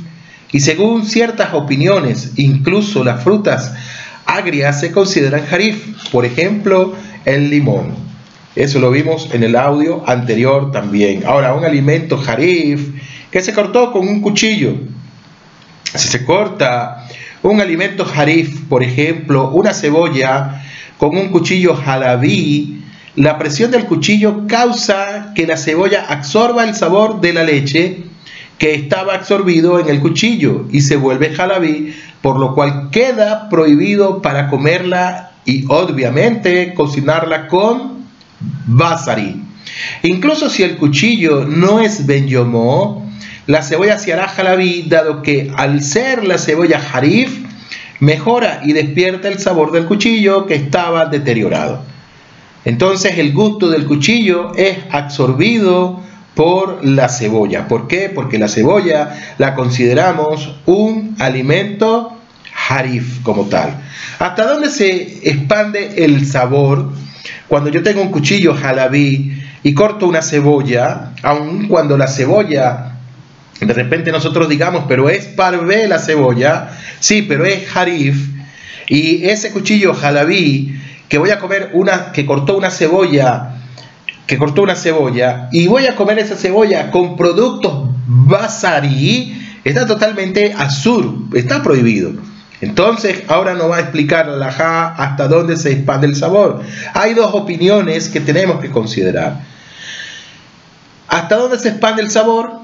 y 0.51 0.61
según 0.61 1.05
ciertas 1.05 1.53
opiniones, 1.53 2.31
incluso 2.37 3.03
las 3.03 3.23
frutas 3.23 3.75
agrias 4.25 4.79
se 4.79 4.91
consideran 4.91 5.43
harif, 5.51 6.09
por 6.11 6.25
ejemplo, 6.25 6.95
el 7.23 7.51
limón. 7.51 7.93
Eso 8.55 8.79
lo 8.79 8.89
vimos 8.89 9.29
en 9.31 9.43
el 9.43 9.55
audio 9.55 10.03
anterior 10.09 10.71
también. 10.71 11.21
Ahora, 11.27 11.53
un 11.53 11.63
alimento 11.63 12.19
harif 12.25 12.89
que 13.29 13.43
se 13.43 13.53
cortó 13.53 13.91
con 13.91 14.07
un 14.07 14.21
cuchillo. 14.21 14.73
Si 15.93 16.07
se 16.07 16.25
corta 16.25 17.07
un 17.43 17.61
alimento 17.61 18.07
harif, 18.11 18.61
por 18.61 18.81
ejemplo, 18.81 19.51
una 19.51 19.71
cebolla 19.71 20.63
con 20.97 21.15
un 21.15 21.29
cuchillo 21.29 21.75
jalabí, 21.75 22.84
la 23.15 23.37
presión 23.37 23.71
del 23.71 23.85
cuchillo 23.85 24.45
causa 24.47 25.31
que 25.35 25.47
la 25.47 25.57
cebolla 25.57 26.05
absorba 26.09 26.65
el 26.65 26.75
sabor 26.75 27.21
de 27.21 27.33
la 27.33 27.43
leche 27.43 28.03
que 28.57 28.73
estaba 28.73 29.15
absorbido 29.15 29.79
en 29.79 29.89
el 29.89 29.99
cuchillo 30.01 30.65
y 30.71 30.81
se 30.81 30.97
vuelve 30.97 31.33
jalabí, 31.33 31.93
por 32.21 32.39
lo 32.39 32.53
cual 32.53 32.89
queda 32.91 33.49
prohibido 33.49 34.21
para 34.21 34.49
comerla 34.49 35.31
y 35.45 35.65
obviamente 35.69 36.73
cocinarla 36.73 37.47
con 37.47 38.05
basari. 38.65 39.41
Incluso 40.03 40.49
si 40.49 40.63
el 40.63 40.77
cuchillo 40.77 41.45
no 41.45 41.79
es 41.79 42.05
benyomó, 42.05 43.09
la 43.47 43.61
cebolla 43.61 43.97
se 43.97 44.11
hará 44.11 44.27
jalabí, 44.27 44.83
dado 44.87 45.21
que 45.21 45.51
al 45.55 45.83
ser 45.83 46.25
la 46.25 46.37
cebolla 46.37 46.81
harif, 46.93 47.45
mejora 47.99 48.61
y 48.63 48.73
despierta 48.73 49.27
el 49.27 49.39
sabor 49.39 49.71
del 49.71 49.85
cuchillo 49.85 50.45
que 50.47 50.55
estaba 50.55 51.05
deteriorado. 51.05 51.94
Entonces 52.65 53.17
el 53.17 53.31
gusto 53.31 53.69
del 53.69 53.85
cuchillo 53.85 54.53
es 54.55 54.77
absorbido 54.91 56.01
por 56.33 56.83
la 56.83 57.07
cebolla. 57.07 57.67
¿Por 57.67 57.87
qué? 57.87 58.11
Porque 58.13 58.37
la 58.37 58.47
cebolla 58.47 59.35
la 59.37 59.55
consideramos 59.55 60.55
un 60.65 61.15
alimento 61.19 62.17
harif 62.67 63.21
como 63.21 63.45
tal. 63.45 63.81
¿Hasta 64.19 64.45
dónde 64.45 64.69
se 64.69 65.29
expande 65.29 66.03
el 66.03 66.25
sabor? 66.25 66.91
Cuando 67.47 67.69
yo 67.69 67.83
tengo 67.83 68.01
un 68.01 68.09
cuchillo 68.09 68.53
jalabí 68.53 69.41
y 69.63 69.73
corto 69.73 70.07
una 70.07 70.21
cebolla, 70.21 71.11
aun 71.21 71.67
cuando 71.67 71.97
la 71.97 72.07
cebolla 72.07 72.91
de 73.59 73.73
repente 73.73 74.11
nosotros 74.11 74.49
digamos, 74.49 74.85
pero 74.87 75.09
es 75.09 75.25
parvé 75.27 75.87
la 75.87 75.99
cebolla, 75.99 76.71
sí, 76.99 77.21
pero 77.21 77.45
es 77.45 77.75
harif, 77.75 78.27
y 78.87 79.25
ese 79.25 79.51
cuchillo 79.51 79.93
jalabí 79.93 80.75
que 81.09 81.17
voy 81.17 81.31
a 81.31 81.39
comer 81.39 81.71
una, 81.73 82.11
que 82.11 82.25
cortó 82.25 82.57
una 82.57 82.71
cebolla, 82.71 83.55
que 84.27 84.37
cortó 84.37 84.63
una 84.63 84.75
cebolla, 84.75 85.49
y 85.51 85.67
voy 85.67 85.87
a 85.87 85.95
comer 85.95 86.19
esa 86.19 86.35
cebolla 86.35 86.91
con 86.91 87.15
productos 87.15 87.89
basari 88.07 89.41
está 89.65 89.85
totalmente 89.85 90.53
azul, 90.53 91.27
está 91.33 91.61
prohibido. 91.61 92.11
Entonces, 92.61 93.23
ahora 93.27 93.53
nos 93.55 93.69
va 93.69 93.77
a 93.77 93.79
explicar 93.81 94.27
la 94.27 94.51
ja 94.51 94.87
hasta 94.87 95.27
dónde 95.27 95.57
se 95.57 95.71
expande 95.73 96.07
el 96.07 96.15
sabor. 96.15 96.61
Hay 96.93 97.13
dos 97.13 97.33
opiniones 97.33 98.07
que 98.07 98.21
tenemos 98.21 98.61
que 98.61 98.71
considerar. 98.71 99.41
¿Hasta 101.07 101.35
dónde 101.35 101.59
se 101.59 101.69
expande 101.69 102.01
el 102.01 102.11
sabor? 102.11 102.61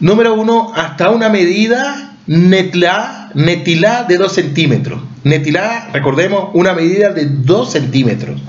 Número 0.00 0.34
uno, 0.34 0.72
hasta 0.74 1.10
una 1.10 1.28
medida 1.28 2.16
netilá, 2.26 3.23
netilá 3.34 4.04
de 4.04 4.16
2 4.16 4.32
centímetros. 4.32 5.02
Netilá, 5.24 5.90
recordemos, 5.92 6.50
una 6.54 6.72
medida 6.72 7.10
de 7.10 7.26
2 7.26 7.72
centímetros. 7.72 8.40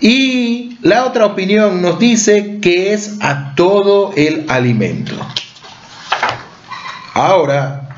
Y 0.00 0.76
la 0.82 1.04
otra 1.04 1.26
opinión 1.26 1.80
nos 1.80 1.98
dice 1.98 2.58
que 2.60 2.92
es 2.92 3.18
a 3.20 3.54
todo 3.54 4.12
el 4.16 4.44
alimento. 4.48 5.14
Ahora, 7.14 7.88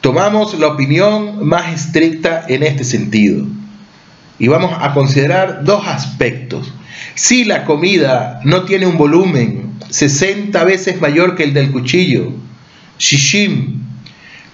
tomamos 0.00 0.58
la 0.58 0.68
opinión 0.68 1.46
más 1.46 1.74
estricta 1.74 2.44
en 2.48 2.62
este 2.62 2.84
sentido 2.84 3.46
y 4.38 4.48
vamos 4.48 4.72
a 4.80 4.94
considerar 4.94 5.64
dos 5.64 5.86
aspectos. 5.86 6.72
Si 7.14 7.44
la 7.44 7.64
comida 7.64 8.40
no 8.44 8.62
tiene 8.62 8.86
un 8.86 8.96
volumen 8.96 9.74
60 9.90 10.64
veces 10.64 11.00
mayor 11.00 11.36
que 11.36 11.44
el 11.44 11.52
del 11.52 11.70
cuchillo, 11.72 12.32
shishim, 13.00 13.80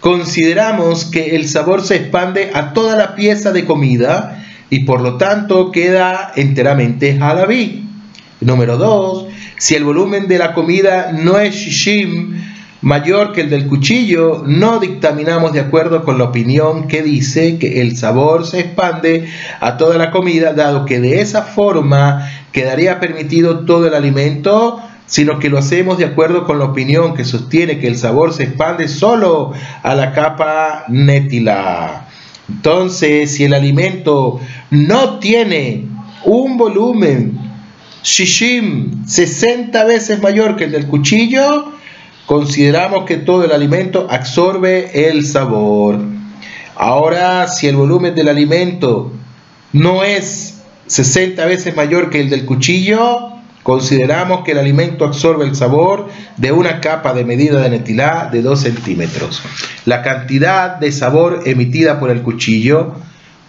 consideramos 0.01 1.05
que 1.05 1.37
el 1.37 1.49
sabor 1.49 1.85
se 1.85 1.97
expande 1.97 2.53
a 2.55 2.73
toda 2.73 2.97
la 2.97 3.15
pieza 3.15 3.53
de 3.53 3.67
comida 3.67 4.43
y 4.71 4.85
por 4.85 5.01
lo 5.01 5.17
tanto 5.17 5.71
queda 5.73 6.33
enteramente 6.37 7.19
halabí. 7.21 7.85
Número 8.41 8.79
2. 8.79 9.27
Si 9.59 9.75
el 9.75 9.85
volumen 9.85 10.29
de 10.29 10.39
la 10.39 10.55
comida 10.55 11.13
no 11.13 11.39
es 11.39 11.55
shishim 11.55 12.37
mayor 12.83 13.33
que 13.33 13.41
el 13.41 13.51
del 13.51 13.67
cuchillo, 13.67 14.45
no 14.47 14.79
dictaminamos 14.79 15.53
de 15.53 15.61
acuerdo 15.61 16.05
con 16.05 16.19
la 16.19 16.25
opinión 16.25 16.87
que 16.87 17.03
dice 17.03 17.59
que 17.59 17.81
el 17.81 17.97
sabor 17.97 18.47
se 18.47 18.61
expande 18.61 19.29
a 19.61 19.77
toda 19.77 19.99
la 19.99 20.13
comida, 20.13 20.53
dado 20.53 20.85
que 20.85 21.01
de 21.01 21.21
esa 21.21 21.43
forma 21.43 22.31
quedaría 22.53 23.01
permitido 23.01 23.65
todo 23.65 23.89
el 23.89 23.95
alimento, 23.95 24.81
sino 25.07 25.39
que 25.39 25.49
lo 25.49 25.59
hacemos 25.59 25.99
de 25.99 26.05
acuerdo 26.05 26.45
con 26.45 26.59
la 26.59 26.67
opinión 26.67 27.15
que 27.15 27.25
sostiene 27.25 27.79
que 27.79 27.87
el 27.87 27.97
sabor 27.97 28.33
se 28.33 28.45
expande 28.45 28.89
solo 28.89 29.53
a 29.83 29.95
la 29.95 30.13
capa 30.13 30.85
nétila. 30.89 32.09
Entonces, 32.49 33.35
si 33.35 33.45
el 33.45 33.55
alimento 33.55 34.41
no 34.71 35.19
tiene 35.19 35.87
un 36.25 36.57
volumen 36.57 37.39
shishim 38.03 39.05
60 39.07 39.85
veces 39.85 40.23
mayor 40.23 40.57
que 40.57 40.65
el 40.65 40.73
del 40.73 40.87
cuchillo, 40.87 41.73
consideramos 42.27 43.05
que 43.05 43.17
todo 43.17 43.45
el 43.45 43.53
alimento 43.53 44.07
absorbe 44.11 45.09
el 45.09 45.27
sabor. 45.27 46.01
Ahora, 46.77 47.49
si 47.49 47.67
el 47.67 47.77
volumen 47.77 48.15
del 48.15 48.29
alimento 48.29 49.13
no 49.73 50.05
es 50.05 50.63
60 50.87 51.45
veces 51.47 51.75
mayor 51.75 52.11
que 52.11 52.21
el 52.21 52.31
del 52.31 52.45
cuchillo, 52.45 53.36
consideramos 53.67 54.45
que 54.45 54.53
el 54.53 54.59
alimento 54.59 55.05
absorbe 55.05 55.45
el 55.45 55.57
sabor 55.57 56.09
de 56.37 56.53
una 56.53 56.81
capa 56.81 57.13
de 57.13 57.25
medida 57.25 57.61
de 57.61 57.71
netilá 57.71 58.29
de 58.31 58.41
2 58.41 58.61
centímetros. 58.61 59.43
La 59.87 60.03
cantidad 60.03 60.77
de 60.77 60.93
sabor 60.93 61.43
emitida 61.47 61.99
por 61.99 62.11
el 62.11 62.23
cuchillo, 62.23 62.95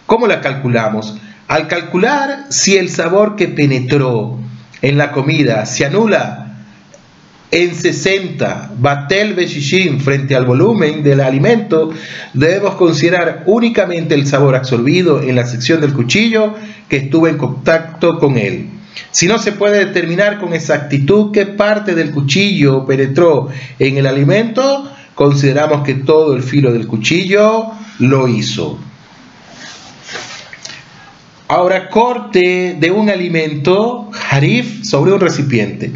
¿cómo 0.08 0.26
la 0.26 0.42
calculamos? 0.42 1.20
Al 1.48 1.68
calcular 1.68 2.48
si 2.50 2.78
el 2.78 2.90
sabor 2.90 3.36
que 3.36 3.48
penetró 3.48 4.40
en 4.82 4.98
la 4.98 5.12
comida 5.12 5.68
se 5.68 5.86
anula 5.86 6.64
en 7.52 7.76
60 7.76 8.72
batel 8.80 9.36
beshishim 9.36 10.00
frente 10.00 10.36
al 10.36 10.46
volumen 10.46 11.04
del 11.04 11.22
alimento, 11.22 11.92
debemos 12.34 12.74
considerar 12.74 13.44
únicamente 13.46 14.16
el 14.16 14.26
sabor 14.26 14.56
absorbido 14.56 15.22
en 15.22 15.36
la 15.36 15.46
sección 15.46 15.80
del 15.80 15.94
cuchillo 15.94 16.56
que 16.90 16.98
estuvo 16.98 17.28
en 17.28 17.38
contacto 17.38 18.18
con 18.18 18.40
él. 18.40 18.77
Si 19.12 19.28
no 19.28 19.40
se 19.40 19.52
puede 19.52 19.86
determinar 19.86 20.40
con 20.40 20.54
exactitud 20.54 21.32
qué 21.32 21.46
parte 21.46 21.96
del 21.96 22.12
cuchillo 22.12 22.86
penetró 22.86 23.50
en 23.80 23.98
el 23.98 24.06
alimento, 24.06 24.90
consideramos 25.16 25.84
que 25.84 25.96
todo 25.96 26.36
el 26.36 26.44
filo 26.44 26.72
del 26.72 26.88
cuchillo 26.88 27.72
lo 28.00 28.28
hizo. 28.28 28.80
Ahora, 31.50 31.90
corte 31.90 32.76
de 32.78 32.92
un 32.92 33.10
alimento 33.10 34.10
harif 34.30 34.84
sobre 34.84 35.14
un 35.14 35.22
recipiente. 35.22 35.94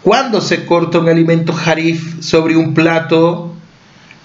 Cuando 0.00 0.40
se 0.40 0.64
corta 0.64 1.00
un 1.00 1.08
alimento 1.08 1.52
harif 1.52 2.20
sobre 2.22 2.56
un 2.56 2.72
plato, 2.72 3.52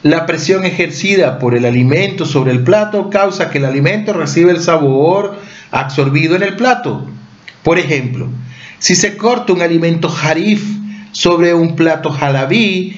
la 0.03 0.27
presión 0.27 0.63
ejercida 0.63 1.39
por 1.39 1.55
el 1.55 1.65
alimento 1.65 2.25
sobre 2.25 2.51
el 2.51 2.63
plato 2.63 3.09
causa 3.09 3.49
que 3.49 3.57
el 3.57 3.65
alimento 3.65 4.13
reciba 4.13 4.51
el 4.51 4.61
sabor 4.61 5.35
absorbido 5.71 6.35
en 6.35 6.43
el 6.43 6.55
plato. 6.55 7.07
Por 7.63 7.77
ejemplo, 7.77 8.27
si 8.79 8.95
se 8.95 9.17
corta 9.17 9.53
un 9.53 9.61
alimento 9.61 10.13
harif 10.23 10.63
sobre 11.11 11.53
un 11.53 11.75
plato 11.75 12.15
halabí, 12.19 12.95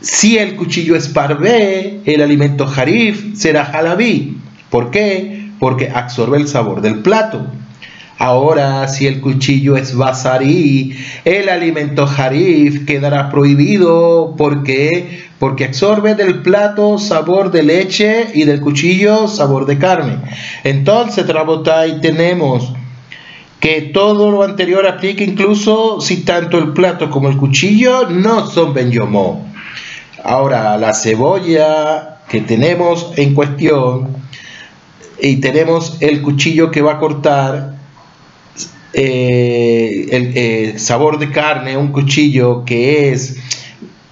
si 0.00 0.38
el 0.38 0.56
cuchillo 0.56 0.96
es 0.96 1.08
parvé, 1.08 2.00
el 2.04 2.22
alimento 2.22 2.66
harif 2.66 3.36
será 3.36 3.62
halabí. 3.62 4.38
¿Por 4.70 4.90
qué? 4.90 5.50
Porque 5.58 5.90
absorbe 5.90 6.38
el 6.38 6.48
sabor 6.48 6.80
del 6.80 7.00
plato. 7.00 7.46
Ahora, 8.18 8.88
si 8.88 9.06
el 9.06 9.20
cuchillo 9.20 9.76
es 9.76 9.94
basarí, 9.94 10.96
el 11.24 11.50
alimento 11.50 12.06
harif 12.06 12.86
quedará 12.86 13.30
prohibido. 13.30 14.34
¿Por 14.38 14.62
qué? 14.62 15.24
Porque 15.38 15.66
absorbe 15.66 16.14
del 16.14 16.40
plato 16.40 16.98
sabor 16.98 17.50
de 17.50 17.62
leche 17.62 18.28
y 18.32 18.44
del 18.44 18.62
cuchillo 18.62 19.28
sabor 19.28 19.66
de 19.66 19.78
carne. 19.78 20.16
Entonces, 20.64 21.26
Trabotai, 21.26 22.00
tenemos 22.00 22.72
que 23.60 23.82
todo 23.82 24.30
lo 24.30 24.42
anterior 24.42 24.86
aplica 24.86 25.24
incluso 25.24 26.00
si 26.00 26.24
tanto 26.24 26.58
el 26.58 26.72
plato 26.72 27.10
como 27.10 27.28
el 27.28 27.36
cuchillo 27.36 28.08
no 28.08 28.46
son 28.50 28.74
benyomó. 28.74 29.46
Ahora, 30.22 30.76
la 30.76 30.92
cebolla 30.92 32.18
que 32.28 32.40
tenemos 32.40 33.12
en 33.16 33.34
cuestión 33.34 34.08
y 35.20 35.36
tenemos 35.36 35.96
el 36.00 36.22
cuchillo 36.22 36.70
que 36.70 36.82
va 36.82 36.94
a 36.94 36.98
cortar 36.98 37.76
eh, 38.92 40.06
el 40.10 40.32
eh, 40.34 40.78
sabor 40.78 41.18
de 41.18 41.30
carne, 41.30 41.76
un 41.76 41.92
cuchillo 41.92 42.64
que 42.64 43.12
es 43.12 43.36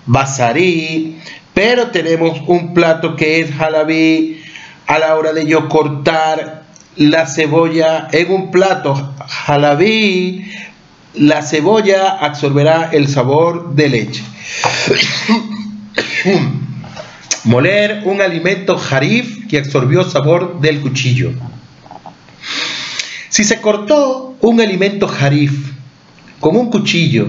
basarí, 0.07 1.19
pero 1.53 1.89
tenemos 1.91 2.41
un 2.47 2.75
plato 2.75 3.17
que 3.17 3.41
es 3.41 3.53
jalabí 3.53 4.41
a 4.87 4.99
la 4.99 5.17
hora 5.17 5.33
de 5.33 5.47
yo 5.47 5.69
cortar 5.69 6.64
la 6.97 7.27
cebolla 7.27 8.09
en 8.13 8.31
un 8.31 8.51
plato 8.51 9.15
jalabí, 9.27 10.51
la 11.15 11.43
cebolla 11.43 12.19
absorberá 12.21 12.91
el 12.93 13.09
sabor 13.09 13.75
de 13.75 13.89
leche. 13.89 14.23
Moler 17.45 18.03
un 18.05 18.23
alimento 18.23 18.79
jarif 18.79 19.47
que 19.49 19.59
absorbió 19.59 20.05
sabor 20.05 20.61
del 20.61 20.81
cuchillo. 20.81 21.33
Si 23.29 23.45
se 23.45 23.61
cortó 23.61 24.35
un 24.41 24.61
alimento 24.61 25.09
jarif 25.09 25.73
con 26.41 26.57
un 26.57 26.71
cuchillo 26.71 27.27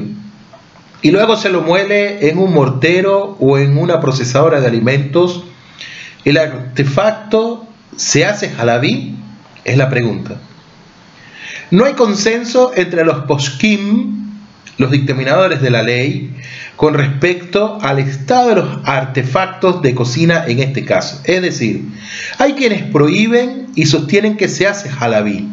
y 1.01 1.11
luego 1.11 1.35
se 1.35 1.49
lo 1.49 1.61
muele 1.61 2.29
en 2.29 2.37
un 2.37 2.53
mortero 2.53 3.35
o 3.39 3.57
en 3.57 3.77
una 3.77 3.99
procesadora 3.99 4.61
de 4.61 4.67
alimentos, 4.67 5.43
el 6.23 6.37
artefacto 6.37 7.67
se 7.97 8.25
hace 8.25 8.49
jalabí 8.49 9.15
es 9.65 9.77
la 9.77 9.89
pregunta. 9.89 10.37
No 11.71 11.85
hay 11.85 11.93
consenso 11.93 12.71
entre 12.75 13.03
los 13.03 13.25
poskim, 13.25 14.29
los 14.77 14.91
dictaminadores 14.91 15.61
de 15.61 15.69
la 15.71 15.81
ley, 15.81 16.31
con 16.75 16.93
respecto 16.93 17.79
al 17.81 17.99
estado 17.99 18.49
de 18.49 18.55
los 18.55 18.79
artefactos 18.85 19.81
de 19.81 19.95
cocina 19.95 20.45
en 20.47 20.59
este 20.59 20.85
caso. 20.85 21.21
Es 21.23 21.41
decir, 21.41 21.85
hay 22.37 22.53
quienes 22.53 22.83
prohíben 22.83 23.67
y 23.75 23.85
sostienen 23.87 24.37
que 24.37 24.47
se 24.47 24.67
hace 24.67 24.89
jalabí. 24.89 25.49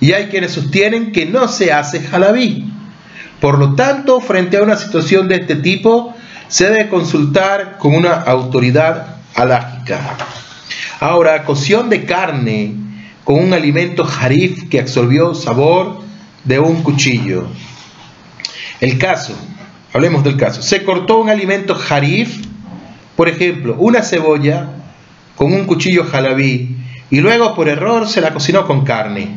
Y 0.00 0.12
hay 0.12 0.26
quienes 0.26 0.52
sostienen 0.52 1.12
que 1.12 1.26
no 1.26 1.46
se 1.46 1.72
hace 1.72 2.00
jalabí. 2.00 2.72
Por 3.40 3.58
lo 3.58 3.74
tanto, 3.74 4.20
frente 4.20 4.56
a 4.56 4.62
una 4.62 4.76
situación 4.76 5.28
de 5.28 5.36
este 5.36 5.56
tipo, 5.56 6.14
se 6.48 6.68
debe 6.70 6.88
consultar 6.88 7.78
con 7.78 7.94
una 7.94 8.14
autoridad 8.14 9.16
alágica. 9.34 10.16
Ahora, 11.00 11.44
cocción 11.44 11.88
de 11.88 12.04
carne 12.04 12.74
con 13.30 13.44
un 13.44 13.54
alimento 13.54 14.02
jarif 14.02 14.68
que 14.68 14.80
absorbió 14.80 15.36
sabor 15.36 16.00
de 16.42 16.58
un 16.58 16.82
cuchillo. 16.82 17.46
El 18.80 18.98
caso, 18.98 19.36
hablemos 19.92 20.24
del 20.24 20.36
caso, 20.36 20.62
se 20.62 20.82
cortó 20.82 21.18
un 21.18 21.30
alimento 21.30 21.76
jarif, 21.76 22.44
por 23.14 23.28
ejemplo, 23.28 23.76
una 23.78 24.02
cebolla 24.02 24.70
con 25.36 25.52
un 25.52 25.64
cuchillo 25.66 26.06
jalabí 26.06 26.74
y 27.08 27.20
luego 27.20 27.54
por 27.54 27.68
error 27.68 28.08
se 28.08 28.20
la 28.20 28.32
cocinó 28.32 28.66
con 28.66 28.84
carne. 28.84 29.28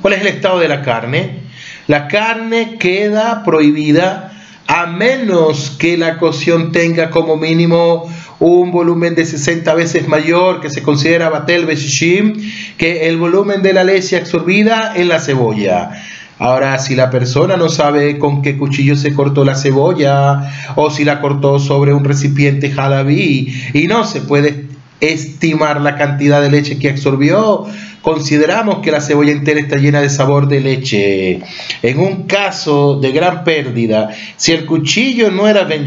¿Cuál 0.00 0.14
es 0.14 0.22
el 0.22 0.28
estado 0.28 0.58
de 0.58 0.68
la 0.68 0.80
carne? 0.80 1.40
La 1.88 2.08
carne 2.08 2.78
queda 2.78 3.44
prohibida 3.44 4.29
a 4.72 4.86
menos 4.86 5.70
que 5.80 5.96
la 5.96 6.16
cocción 6.16 6.70
tenga 6.70 7.10
como 7.10 7.36
mínimo 7.36 8.08
un 8.38 8.70
volumen 8.70 9.16
de 9.16 9.26
60 9.26 9.74
veces 9.74 10.06
mayor 10.06 10.60
que 10.60 10.70
se 10.70 10.80
considera 10.80 11.28
Batel 11.28 11.66
Beshishim 11.66 12.34
que 12.78 13.08
el 13.08 13.16
volumen 13.16 13.62
de 13.62 13.72
la 13.72 13.82
leche 13.82 14.16
absorbida 14.16 14.92
en 14.94 15.08
la 15.08 15.18
cebolla. 15.18 15.90
Ahora, 16.38 16.78
si 16.78 16.94
la 16.94 17.10
persona 17.10 17.56
no 17.56 17.68
sabe 17.68 18.16
con 18.16 18.42
qué 18.42 18.56
cuchillo 18.56 18.94
se 18.94 19.12
cortó 19.12 19.44
la 19.44 19.56
cebolla 19.56 20.52
o 20.76 20.88
si 20.88 21.04
la 21.04 21.20
cortó 21.20 21.58
sobre 21.58 21.92
un 21.92 22.04
recipiente 22.04 22.70
jalabí 22.70 23.52
y 23.74 23.88
no 23.88 24.04
se 24.04 24.20
puede 24.20 24.69
estimar 25.00 25.80
la 25.80 25.96
cantidad 25.96 26.40
de 26.42 26.50
leche 26.50 26.78
que 26.78 26.90
absorbió, 26.90 27.66
consideramos 28.02 28.78
que 28.78 28.90
la 28.90 29.00
cebolla 29.00 29.32
entera 29.32 29.60
está 29.60 29.76
llena 29.76 30.00
de 30.00 30.10
sabor 30.10 30.48
de 30.48 30.60
leche. 30.60 31.40
En 31.82 32.00
un 32.00 32.24
caso 32.24 32.98
de 33.00 33.12
gran 33.12 33.44
pérdida, 33.44 34.10
si 34.36 34.52
el 34.52 34.66
cuchillo 34.66 35.30
no 35.30 35.48
era 35.48 35.64
Ben 35.64 35.86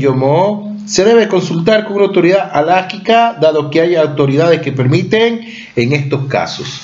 se 0.86 1.06
debe 1.06 1.28
consultar 1.28 1.86
con 1.86 1.95
una 1.95 2.06
autoridad 2.06 2.49
alágica, 2.52 3.38
dado 3.39 3.69
que 3.69 3.82
hay 3.82 3.95
autoridades 3.95 4.62
que 4.62 4.71
permiten 4.71 5.41
en 5.76 5.93
estos 5.93 6.26
casos. 6.28 6.82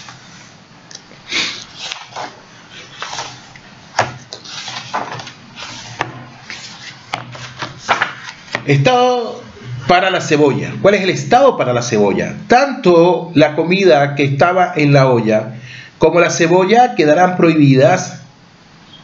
Estado 8.65 9.41
para 9.89 10.11
la 10.11 10.21
cebolla. 10.21 10.75
¿Cuál 10.83 10.93
es 10.93 11.01
el 11.01 11.09
estado 11.09 11.57
para 11.57 11.73
la 11.73 11.81
cebolla? 11.81 12.35
Tanto 12.47 13.31
la 13.33 13.55
comida 13.55 14.13
que 14.13 14.23
estaba 14.23 14.71
en 14.75 14.93
la 14.93 15.09
olla 15.09 15.55
como 15.97 16.19
la 16.19 16.29
cebolla 16.29 16.93
quedarán 16.93 17.37
prohibidas 17.37 18.21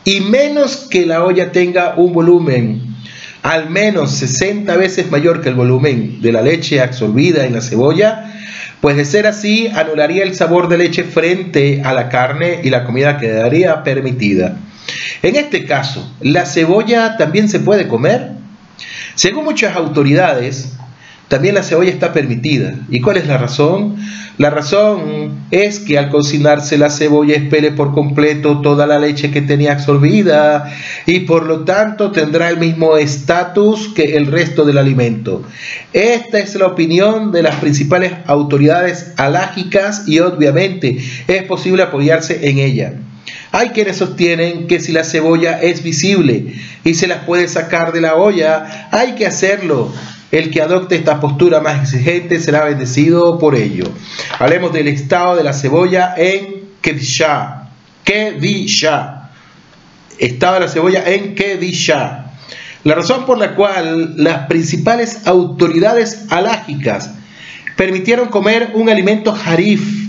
y 0.04 0.22
menos 0.22 0.86
que 0.88 1.08
la 1.08 1.24
olla 1.24 1.52
tenga 1.52 1.96
un 1.98 2.14
volumen 2.14 2.96
al 3.42 3.68
menos 3.72 4.12
60 4.12 4.78
veces 4.78 5.10
mayor 5.10 5.42
que 5.42 5.50
el 5.50 5.56
volumen 5.56 6.22
de 6.22 6.32
la 6.32 6.44
leche 6.44 6.80
absorbida 6.80 7.48
en 7.48 7.54
la 7.54 7.62
cebolla, 7.62 8.32
pues 8.80 8.96
de 8.96 9.06
ser 9.06 9.26
así 9.26 9.68
anularía 9.68 10.22
el 10.22 10.36
sabor 10.36 10.68
de 10.68 10.78
leche 10.78 11.04
frente 11.04 11.82
a 11.84 11.94
la 11.94 12.10
carne 12.10 12.60
y 12.64 12.70
la 12.70 12.86
comida 12.86 13.18
quedaría 13.18 13.84
permitida. 13.84 14.58
En 15.24 15.36
este 15.36 15.66
caso, 15.66 16.14
¿la 16.22 16.46
cebolla 16.46 17.18
también 17.18 17.50
se 17.50 17.60
puede 17.60 17.88
comer? 17.88 18.35
Según 19.16 19.46
muchas 19.46 19.76
autoridades, 19.76 20.76
también 21.28 21.56
la 21.56 21.64
cebolla 21.64 21.90
está 21.90 22.14
permitida. 22.14 22.76
¿Y 22.90 23.02
cuál 23.02 23.18
es 23.18 23.28
la 23.28 23.38
razón? 23.38 23.96
La 24.38 24.50
razón 24.50 25.48
es 25.50 25.80
que 25.80 25.98
al 25.98 26.10
cocinarse 26.10 26.78
la 26.78 26.90
cebolla 26.90 27.36
expele 27.36 27.72
por 27.72 27.94
completo 27.94 28.60
toda 28.62 28.86
la 28.86 29.00
leche 29.00 29.32
que 29.32 29.42
tenía 29.42 29.72
absorbida 29.72 30.72
y 31.06 31.22
por 31.22 31.46
lo 31.46 31.62
tanto 31.62 32.12
tendrá 32.12 32.50
el 32.50 32.58
mismo 32.58 32.98
estatus 32.98 33.88
que 33.96 34.18
el 34.18 34.28
resto 34.28 34.66
del 34.66 34.78
alimento. 34.78 35.44
Esta 35.94 36.40
es 36.40 36.54
la 36.56 36.68
opinión 36.68 37.32
de 37.32 37.44
las 37.44 37.56
principales 37.56 38.12
autoridades 38.26 39.14
alágicas 39.16 40.08
y 40.08 40.20
obviamente 40.20 40.98
es 41.28 41.44
posible 41.44 41.84
apoyarse 41.84 42.50
en 42.50 42.60
ella. 42.60 42.94
Hay 43.52 43.70
quienes 43.70 43.98
sostienen 43.98 44.68
que 44.68 44.80
si 44.80 44.92
la 44.92 45.04
cebolla 45.04 45.62
es 45.62 45.84
visible 45.84 46.56
y 46.84 46.94
se 46.94 47.08
la 47.08 47.26
puede 47.26 47.48
sacar 47.48 47.92
de 47.92 48.02
la 48.02 48.16
olla, 48.16 48.90
hay 48.92 49.14
que 49.14 49.26
hacerlo. 49.26 49.92
El 50.32 50.52
que 50.52 50.62
adopte 50.62 50.96
esta 50.96 51.20
postura 51.22 51.62
más 51.62 51.82
exigente 51.82 52.40
será 52.40 52.66
bendecido 52.66 53.40
por 53.40 53.56
ello. 53.56 53.86
Hablemos 54.38 54.74
del 54.74 54.88
estado 54.88 55.36
de 55.36 55.44
la 55.44 55.54
cebolla 55.54 56.14
en 56.18 56.66
Kedisha. 56.82 57.70
Kedisha. 58.04 59.30
Estado 60.18 60.56
de 60.56 60.60
la 60.62 60.68
cebolla 60.68 61.04
en 61.06 61.36
Kedisha. 61.36 62.32
La 62.84 62.96
razón 62.96 63.26
por 63.26 63.38
la 63.38 63.56
cual 63.56 64.16
las 64.18 64.48
principales 64.48 65.26
autoridades 65.26 66.26
alágicas 66.30 67.12
permitieron 67.76 68.30
comer 68.30 68.72
un 68.74 68.90
alimento 68.90 69.36
harif 69.46 70.05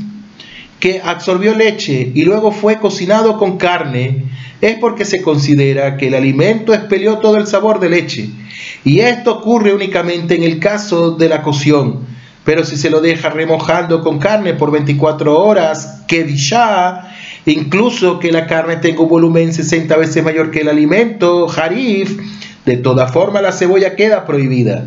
que 0.86 1.00
absorbió 1.02 1.52
leche 1.52 2.12
y 2.14 2.22
luego 2.22 2.52
fue 2.52 2.78
cocinado 2.78 3.38
con 3.38 3.58
carne, 3.58 4.22
es 4.60 4.78
porque 4.78 5.04
se 5.04 5.20
considera 5.20 5.96
que 5.96 6.06
el 6.06 6.14
alimento 6.14 6.72
expelió 6.72 7.18
todo 7.18 7.38
el 7.38 7.48
sabor 7.48 7.80
de 7.80 7.90
leche. 7.90 8.30
Y 8.84 9.00
esto 9.00 9.38
ocurre 9.38 9.74
únicamente 9.74 10.36
en 10.36 10.44
el 10.44 10.60
caso 10.60 11.10
de 11.10 11.28
la 11.28 11.42
cocción. 11.42 12.06
Pero 12.44 12.64
si 12.64 12.76
se 12.76 12.88
lo 12.88 13.00
deja 13.00 13.30
remojando 13.30 14.00
con 14.00 14.20
carne 14.20 14.54
por 14.54 14.70
24 14.70 15.36
horas, 15.36 16.04
que 16.06 16.36
ya, 16.36 17.12
incluso 17.46 18.20
que 18.20 18.30
la 18.30 18.46
carne 18.46 18.76
tenga 18.76 19.00
un 19.00 19.08
volumen 19.08 19.52
60 19.52 19.96
veces 19.96 20.22
mayor 20.22 20.52
que 20.52 20.60
el 20.60 20.68
alimento, 20.68 21.48
harif, 21.50 22.16
de 22.64 22.76
toda 22.76 23.08
forma 23.08 23.42
la 23.42 23.50
cebolla 23.50 23.96
queda 23.96 24.24
prohibida. 24.24 24.84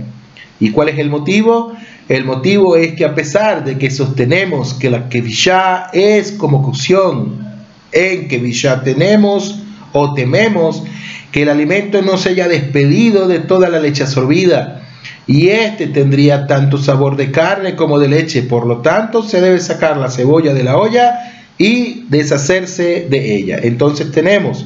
¿Y 0.61 0.71
cuál 0.71 0.87
es 0.87 0.97
el 0.97 1.09
motivo? 1.09 1.73
El 2.09 2.25
motivo 2.25 2.75
es 2.75 2.95
que 2.95 3.05
a 3.05 3.13
pesar 3.13 3.63
de 3.63 3.77
que 3.77 3.91
sostenemos 3.91 4.73
que 4.73 4.89
la 4.89 5.09
Kevishá 5.09 5.91
es 5.93 6.31
como 6.31 6.63
cocción, 6.63 7.47
en 7.91 8.27
Kevishá 8.27 8.81
tenemos 8.83 9.59
o 9.93 10.15
tememos 10.15 10.83
que 11.31 11.43
el 11.43 11.49
alimento 11.49 12.01
no 12.01 12.17
se 12.17 12.29
haya 12.29 12.47
despedido 12.47 13.27
de 13.27 13.39
toda 13.39 13.69
la 13.69 13.79
leche 13.79 14.01
absorbida 14.01 14.81
y 15.27 15.49
este 15.49 15.85
tendría 15.85 16.47
tanto 16.47 16.79
sabor 16.79 17.15
de 17.15 17.29
carne 17.29 17.75
como 17.75 17.99
de 17.99 18.07
leche, 18.07 18.41
por 18.41 18.65
lo 18.65 18.77
tanto 18.77 19.21
se 19.21 19.39
debe 19.39 19.59
sacar 19.59 19.95
la 19.97 20.09
cebolla 20.09 20.55
de 20.55 20.63
la 20.63 20.77
olla 20.77 21.19
y 21.59 22.05
deshacerse 22.09 23.05
de 23.07 23.35
ella. 23.35 23.59
Entonces 23.61 24.11
tenemos 24.11 24.65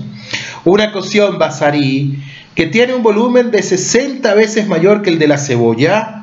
una 0.64 0.94
cocción 0.94 1.38
basarí 1.38 2.24
que 2.56 2.68
tiene 2.68 2.94
un 2.94 3.04
volumen 3.04 3.52
de 3.52 3.62
60 3.62 4.34
veces 4.36 4.66
mayor 4.66 5.02
que 5.02 5.10
el 5.10 5.20
de 5.20 5.28
la 5.28 5.38
cebolla, 5.38 6.23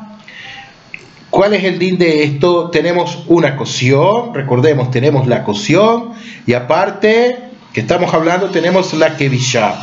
¿Cuál 1.30 1.54
es 1.54 1.62
el 1.62 1.78
din 1.78 1.96
de 1.96 2.24
esto? 2.24 2.70
Tenemos 2.70 3.20
una 3.28 3.56
cocción, 3.56 4.34
recordemos, 4.34 4.90
tenemos 4.90 5.28
la 5.28 5.44
cocción 5.44 6.10
y 6.44 6.54
aparte 6.54 7.38
que 7.72 7.80
estamos 7.80 8.12
hablando 8.12 8.50
tenemos 8.50 8.92
la 8.94 9.16
kevisha. 9.16 9.76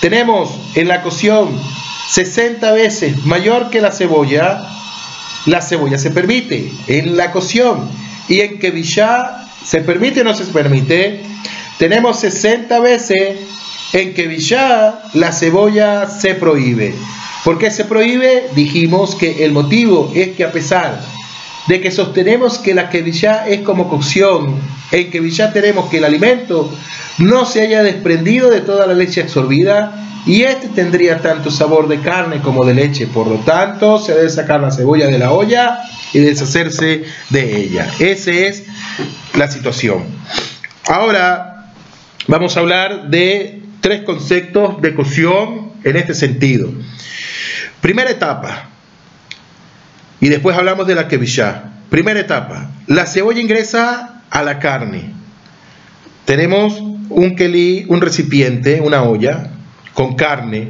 Tenemos 0.00 0.48
en 0.76 0.86
la 0.86 1.02
cocción 1.02 1.48
60 2.10 2.70
veces 2.72 3.24
mayor 3.26 3.70
que 3.70 3.80
la 3.80 3.90
cebolla, 3.90 4.62
la 5.46 5.60
cebolla 5.60 5.98
se 5.98 6.12
permite 6.12 6.72
en 6.86 7.16
la 7.16 7.32
cocción 7.32 7.90
y 8.28 8.40
en 8.40 8.60
kevisha 8.60 9.48
se 9.64 9.80
permite 9.80 10.20
o 10.20 10.24
no 10.24 10.34
se 10.34 10.44
permite. 10.44 11.20
Tenemos 11.78 12.20
60 12.20 12.78
veces 12.78 13.38
en 13.92 14.14
kevisha 14.14 15.02
la 15.14 15.32
cebolla 15.32 16.06
se 16.06 16.34
prohíbe. 16.34 16.94
¿Por 17.44 17.58
qué 17.58 17.70
se 17.70 17.84
prohíbe? 17.84 18.48
Dijimos 18.54 19.14
que 19.14 19.44
el 19.44 19.52
motivo 19.52 20.12
es 20.14 20.30
que 20.30 20.44
a 20.44 20.52
pesar 20.52 21.00
de 21.66 21.80
que 21.80 21.90
sostenemos 21.90 22.58
que 22.58 22.74
la 22.74 22.90
Kevishá 22.90 23.48
es 23.48 23.62
como 23.62 23.88
cocción, 23.88 24.56
en 24.92 25.10
Kevishá 25.10 25.52
tenemos 25.52 25.88
que 25.88 25.98
el 25.98 26.04
alimento 26.04 26.70
no 27.18 27.44
se 27.44 27.62
haya 27.62 27.82
desprendido 27.82 28.50
de 28.50 28.60
toda 28.60 28.86
la 28.86 28.94
leche 28.94 29.22
absorbida 29.22 30.06
y 30.26 30.42
este 30.42 30.68
tendría 30.68 31.22
tanto 31.22 31.50
sabor 31.50 31.88
de 31.88 32.00
carne 32.00 32.40
como 32.40 32.64
de 32.64 32.74
leche. 32.74 33.06
Por 33.06 33.26
lo 33.26 33.36
tanto, 33.36 33.98
se 33.98 34.14
debe 34.14 34.28
sacar 34.28 34.60
la 34.60 34.70
cebolla 34.70 35.06
de 35.06 35.18
la 35.18 35.32
olla 35.32 35.80
y 36.12 36.18
deshacerse 36.18 37.04
de 37.30 37.56
ella. 37.56 37.90
Esa 37.98 38.30
es 38.30 38.64
la 39.34 39.48
situación. 39.48 40.04
Ahora 40.88 41.72
vamos 42.26 42.56
a 42.56 42.60
hablar 42.60 43.08
de 43.08 43.62
tres 43.80 44.02
conceptos 44.02 44.80
de 44.82 44.94
cocción 44.94 45.69
en 45.84 45.96
este 45.96 46.14
sentido. 46.14 46.70
Primera 47.80 48.10
etapa. 48.10 48.68
Y 50.20 50.28
después 50.28 50.56
hablamos 50.56 50.86
de 50.86 50.94
la 50.94 51.08
kevishá. 51.08 51.64
Primera 51.88 52.20
etapa. 52.20 52.70
La 52.86 53.06
cebolla 53.06 53.40
ingresa 53.40 54.22
a 54.30 54.42
la 54.42 54.58
carne. 54.58 55.12
Tenemos 56.24 56.80
un 57.08 57.34
kelí, 57.36 57.86
un 57.88 58.00
recipiente, 58.00 58.80
una 58.80 59.02
olla 59.02 59.50
con 59.94 60.14
carne. 60.14 60.68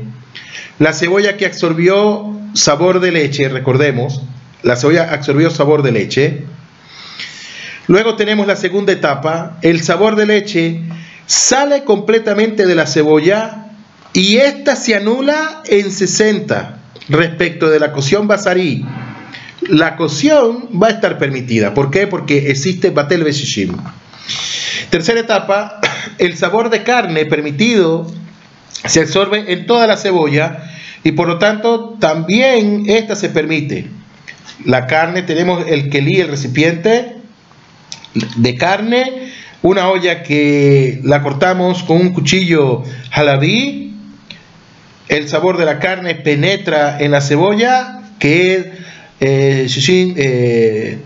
La 0.79 0.92
cebolla 0.92 1.37
que 1.37 1.46
absorbió 1.46 2.40
sabor 2.55 3.01
de 3.01 3.12
leche, 3.12 3.49
recordemos, 3.49 4.23
la 4.62 4.77
cebolla 4.77 5.12
absorbió 5.12 5.51
sabor 5.51 5.83
de 5.83 5.92
leche. 5.92 6.44
Luego 7.87 8.16
tenemos 8.16 8.46
la 8.46 8.57
segunda 8.57 8.92
etapa, 8.92 9.59
el 9.62 9.83
sabor 9.83 10.16
de 10.16 10.27
leche 10.27 10.81
sale 11.27 11.85
completamente 11.85 12.66
de 12.66 12.75
la 12.75 12.87
cebolla 12.87 13.69
y 14.12 14.37
esta 14.37 14.77
se 14.77 14.96
anula 14.96 15.62
en 15.66 15.90
60 15.90 16.79
respecto 17.09 17.68
de 17.68 17.81
la 17.81 17.92
cocción 17.92 18.27
basarí, 18.27 18.85
la 19.68 19.96
cocción 19.96 20.68
va 20.83 20.88
a 20.88 20.90
estar 20.90 21.18
permitida. 21.18 21.75
¿Por 21.75 21.90
qué? 21.90 22.07
Porque 22.07 22.51
existe 22.51 22.90
Batel 22.90 23.25
Beshishim. 23.25 23.77
Tercera 24.90 25.20
etapa, 25.20 25.81
el 26.18 26.37
sabor 26.37 26.70
de 26.70 26.83
carne 26.83 27.27
permitido 27.27 28.11
se 28.85 29.01
absorbe 29.01 29.53
en 29.53 29.66
toda 29.66 29.87
la 29.87 29.96
cebolla 29.96 30.64
y 31.05 31.12
por 31.12 31.29
lo 31.29 31.38
tanto 31.38 31.96
también 32.01 32.85
esta 32.88 33.14
se 33.14 33.29
permite. 33.29 33.88
La 34.64 34.87
carne, 34.87 35.23
tenemos 35.23 35.66
el 35.68 35.88
kelí, 35.88 36.20
el 36.20 36.29
recipiente 36.29 37.16
de 38.37 38.57
carne, 38.57 39.31
una 39.62 39.88
olla 39.88 40.23
que 40.23 41.01
la 41.05 41.23
cortamos 41.23 41.83
con 41.83 41.99
un 41.99 42.12
cuchillo 42.12 42.83
halabí 43.12 43.89
el 45.11 45.29
sabor 45.29 45.59
de 45.59 45.64
la 45.64 45.81
carne 45.81 46.14
penetra 46.14 47.01
en 47.01 47.11
la 47.11 47.20
cebolla, 47.20 48.01
que 48.20 48.55
es 48.55 48.66
eh, 49.18 49.66
eh, 50.16 50.99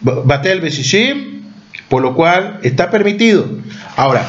Batel 0.00 0.62
Beshishim, 0.62 1.42
por 1.90 2.00
lo 2.00 2.14
cual 2.14 2.60
está 2.62 2.90
permitido. 2.90 3.46
Ahora, 3.96 4.26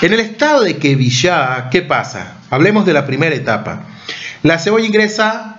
en 0.00 0.12
el 0.12 0.20
estado 0.20 0.62
de 0.62 0.76
Kevishá, 0.76 1.70
¿qué 1.72 1.82
pasa? 1.82 2.34
Hablemos 2.50 2.86
de 2.86 2.92
la 2.92 3.04
primera 3.04 3.34
etapa. 3.34 3.82
La 4.44 4.60
cebolla 4.60 4.86
ingresa 4.86 5.56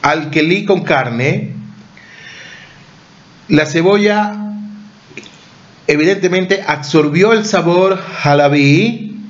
al 0.00 0.30
kelí 0.30 0.64
con 0.64 0.84
carne. 0.84 1.52
La 3.48 3.66
cebolla 3.66 4.36
evidentemente 5.86 6.64
absorbió 6.66 7.34
el 7.34 7.44
sabor 7.44 8.02
halabí. 8.22 9.20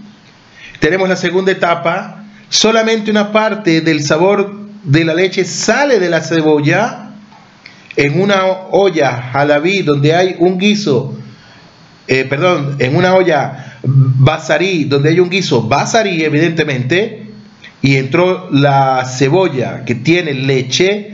Tenemos 0.78 1.08
la 1.08 1.16
segunda 1.16 1.50
etapa. 1.50 2.23
Solamente 2.48 3.10
una 3.10 3.32
parte 3.32 3.80
del 3.80 4.02
sabor 4.02 4.54
de 4.84 5.04
la 5.04 5.14
leche 5.14 5.44
sale 5.44 5.98
de 5.98 6.10
la 6.10 6.20
cebolla 6.20 7.10
en 7.96 8.20
una 8.20 8.44
olla 8.70 9.30
halabí 9.32 9.82
donde 9.82 10.14
hay 10.14 10.36
un 10.38 10.58
guiso, 10.58 11.16
eh, 12.06 12.24
perdón, 12.24 12.76
en 12.78 12.96
una 12.96 13.14
olla 13.14 13.78
basarí 13.84 14.84
donde 14.84 15.10
hay 15.10 15.20
un 15.20 15.30
guiso 15.30 15.62
basarí 15.62 16.24
evidentemente, 16.24 17.24
y 17.82 17.96
entró 17.96 18.48
la 18.50 19.04
cebolla 19.04 19.84
que 19.84 19.94
tiene 19.94 20.32
leche, 20.32 21.10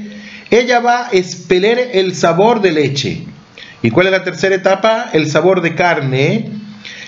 ella 0.50 0.78
va 0.78 1.08
a 1.08 1.10
expeler 1.10 1.90
el 1.94 2.14
sabor 2.14 2.60
de 2.60 2.70
leche. 2.70 3.24
¿Y 3.82 3.90
cuál 3.90 4.06
es 4.06 4.12
la 4.12 4.22
tercera 4.22 4.54
etapa? 4.54 5.10
El 5.12 5.28
sabor 5.28 5.62
de 5.62 5.74
carne 5.74 6.50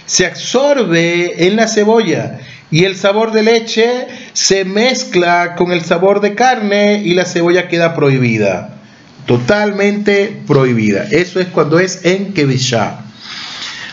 se 0.04 0.26
absorbe 0.26 1.46
en 1.46 1.54
la 1.54 1.68
cebolla 1.68 2.40
y 2.72 2.84
el 2.84 2.96
sabor 2.96 3.30
de 3.30 3.42
leche 3.42 4.08
se 4.32 4.64
mezcla 4.64 5.54
con 5.54 5.70
el 5.70 5.82
sabor 5.82 6.20
de 6.20 6.34
carne 6.34 7.02
y 7.04 7.14
la 7.14 7.26
cebolla 7.26 7.68
queda 7.68 7.94
prohibida. 7.94 8.80
Totalmente 9.26 10.40
prohibida. 10.46 11.04
Eso 11.10 11.38
es 11.38 11.46
cuando 11.48 11.78
es 11.78 12.04
en 12.04 12.32
Kevishá. 12.32 13.04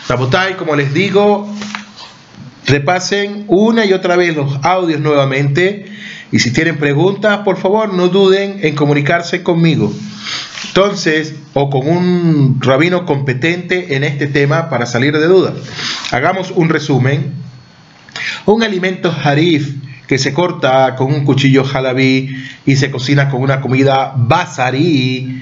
Rabotai, 0.08 0.56
como 0.56 0.74
les 0.74 0.92
digo, 0.92 1.54
repasen 2.66 3.44
una 3.46 3.84
y 3.84 3.92
otra 3.92 4.16
vez 4.16 4.34
los 4.34 4.58
audios 4.64 5.00
nuevamente 5.00 5.84
y 6.32 6.38
si 6.38 6.52
tienen 6.52 6.78
preguntas, 6.78 7.40
por 7.44 7.58
favor, 7.58 7.92
no 7.92 8.08
duden 8.08 8.60
en 8.62 8.74
comunicarse 8.74 9.42
conmigo. 9.42 9.92
Entonces, 10.68 11.34
o 11.54 11.68
con 11.68 11.86
un 11.86 12.58
rabino 12.60 13.04
competente 13.04 13.96
en 13.96 14.04
este 14.04 14.26
tema 14.26 14.70
para 14.70 14.86
salir 14.86 15.18
de 15.18 15.26
dudas. 15.26 15.54
Hagamos 16.12 16.52
un 16.52 16.68
resumen. 16.70 17.49
Un 18.46 18.62
alimento 18.62 19.14
harif 19.24 19.74
que 20.06 20.18
se 20.18 20.34
corta 20.34 20.96
con 20.96 21.14
un 21.14 21.24
cuchillo 21.24 21.64
halabí 21.72 22.34
y 22.66 22.76
se 22.76 22.90
cocina 22.90 23.28
con 23.28 23.42
una 23.42 23.60
comida 23.60 24.12
basarí. 24.16 25.40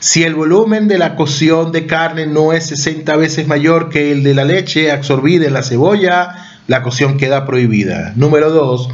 Si 0.00 0.22
el 0.22 0.34
volumen 0.34 0.86
de 0.86 0.98
la 0.98 1.16
cocción 1.16 1.72
de 1.72 1.86
carne 1.86 2.26
no 2.26 2.52
es 2.52 2.66
60 2.66 3.16
veces 3.16 3.46
mayor 3.46 3.88
que 3.88 4.12
el 4.12 4.22
de 4.22 4.34
la 4.34 4.44
leche 4.44 4.92
absorbida 4.92 5.46
en 5.46 5.54
la 5.54 5.62
cebolla, 5.62 6.34
la 6.66 6.82
cocción 6.82 7.16
queda 7.16 7.46
prohibida. 7.46 8.12
Número 8.16 8.50
2. 8.50 8.90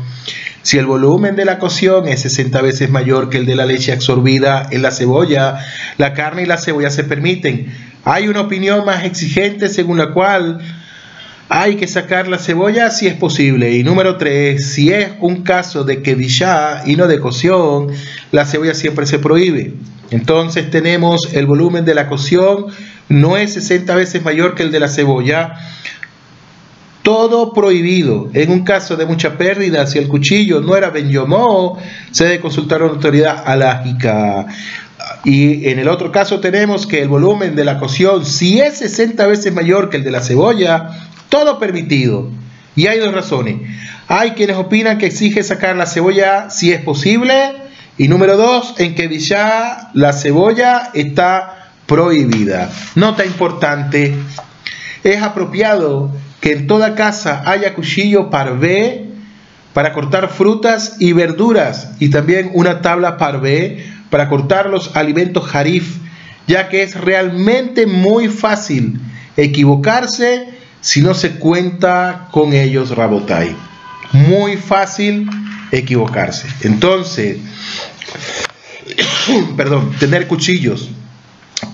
Si 0.63 0.79
el 0.79 0.87
volumen 0.87 1.35
de 1.35 1.45
la 1.45 1.59
cocción 1.59 2.07
es 2.07 2.21
60 2.21 2.61
veces 2.63 2.91
mayor 2.91 3.31
que 3.31 3.39
el 3.39 3.47
de 3.47 3.57
la 3.57 3.67
leche 3.67 3.93
absorbida 3.93 4.69
en 4.71 4.83
la 4.83 4.91
cebolla, 4.91 5.59
la 5.97 6.13
carne 6.13 6.43
y 6.43 6.47
la 6.47 6.59
cebolla 6.59 6.91
se 6.91 7.05
permiten. 7.05 7.75
Hay 8.05 8.29
una 8.29 8.43
opinión 8.43 8.85
más 8.85 9.05
exigente 9.05 9.69
según 9.69 9.99
la 9.99 10.13
cual 10.13 10.61
hay 11.49 11.77
que 11.77 11.87
sacar 11.87 12.29
la 12.29 12.39
cebolla 12.39 12.91
si 12.91 13.07
es 13.07 13.15
posible. 13.15 13.73
Y 13.77 13.83
número 13.83 14.17
3, 14.17 14.65
si 14.65 14.93
es 14.93 15.11
un 15.21 15.43
caso 15.43 15.85
de 15.85 16.03
que 16.03 16.13
y 16.87 16.97
no 16.97 17.07
de 17.07 17.21
cocción, 17.21 17.89
la 18.33 18.45
cebolla 18.45 18.75
siempre 18.75 19.07
se 19.07 19.19
prohíbe. 19.19 19.75
Entonces 20.11 20.71
tenemos 20.71 21.33
el 21.35 21.47
volumen 21.47 21.85
de 21.85 21.95
la 21.95 22.09
cocción 22.09 22.67
no 23.09 23.37
es 23.37 23.55
60 23.55 23.95
veces 23.95 24.23
mayor 24.23 24.55
que 24.55 24.63
el 24.63 24.71
de 24.71 24.81
la 24.81 24.89
cebolla 24.89 25.55
todo 27.03 27.55
prohibido. 27.55 28.29
En 28.35 28.51
un 28.51 28.65
caso 28.65 28.97
de 28.97 29.07
mucha 29.07 29.39
pérdida, 29.39 29.87
si 29.87 29.99
el 29.99 30.09
cuchillo 30.09 30.61
no 30.61 30.77
era 30.77 30.91
Ben 30.91 31.11
se 32.11 32.25
debe 32.25 32.41
consultar 32.41 32.83
a 32.83 32.85
una 32.85 32.95
autoridad 32.95 33.43
alágica. 33.47 34.47
Y 35.25 35.69
en 35.69 35.79
el 35.79 35.89
otro 35.89 36.13
caso 36.13 36.41
tenemos 36.41 36.87
que 36.87 37.01
el 37.01 37.09
volumen 37.09 37.57
de 37.57 37.65
la 37.65 37.79
cocción, 37.79 38.27
si 38.27 38.61
es 38.61 38.79
60 38.79 39.27
veces 39.27 39.55
mayor 39.55 39.89
que 39.89 39.97
el 39.97 40.05
de 40.05 40.11
la 40.11 40.21
cebolla, 40.21 41.08
todo 41.29 41.59
permitido. 41.59 42.31
Y 42.77 42.87
hay 42.87 42.99
dos 42.99 43.13
razones. 43.13 43.57
Hay 44.07 44.33
quienes 44.33 44.57
opinan 44.57 44.99
que 44.99 45.07
exige 45.07 45.43
sacar 45.43 45.77
la 45.77 45.87
cebolla 45.87 46.51
si 46.51 46.73
es 46.73 46.81
posible. 46.81 47.55
Y 47.97 48.09
número 48.09 48.37
dos, 48.37 48.75
en 48.79 48.95
que 48.95 49.19
ya 49.19 49.91
la 49.95 50.13
cebolla 50.13 50.91
está 50.95 51.71
prohibida. 51.87 52.71
Nota 52.95 53.25
importante, 53.25 54.15
es 55.03 55.23
apropiado 55.23 56.13
que 56.41 56.53
en 56.53 56.67
toda 56.67 56.95
casa 56.95 57.43
haya 57.47 57.75
cuchillo 57.75 58.31
parvé 58.31 59.07
para 59.73 59.93
cortar 59.93 60.29
frutas 60.29 60.97
y 60.99 61.13
verduras 61.13 61.93
y 61.99 62.11
también 62.11 62.51
una 62.55 62.83
tabla 62.83 63.17
parvé 63.17 63.85
para 64.11 64.29
cortar 64.29 64.69
los 64.69 64.97
alimentos 64.97 65.47
jarif, 65.47 65.97
ya 66.47 66.69
que 66.69 66.83
es 66.83 66.95
realmente 66.95 67.87
muy 67.87 68.29
fácil 68.29 69.01
equivocarse 69.37 70.49
si 70.81 71.01
no 71.01 71.15
se 71.15 71.33
cuenta 71.33 72.29
con 72.31 72.53
ellos 72.53 72.91
rabotai. 72.97 73.57
Muy 74.13 74.57
fácil 74.57 75.29
equivocarse. 75.71 76.49
Entonces, 76.63 77.39
perdón, 79.57 79.93
tener 79.99 80.27
cuchillos 80.27 80.91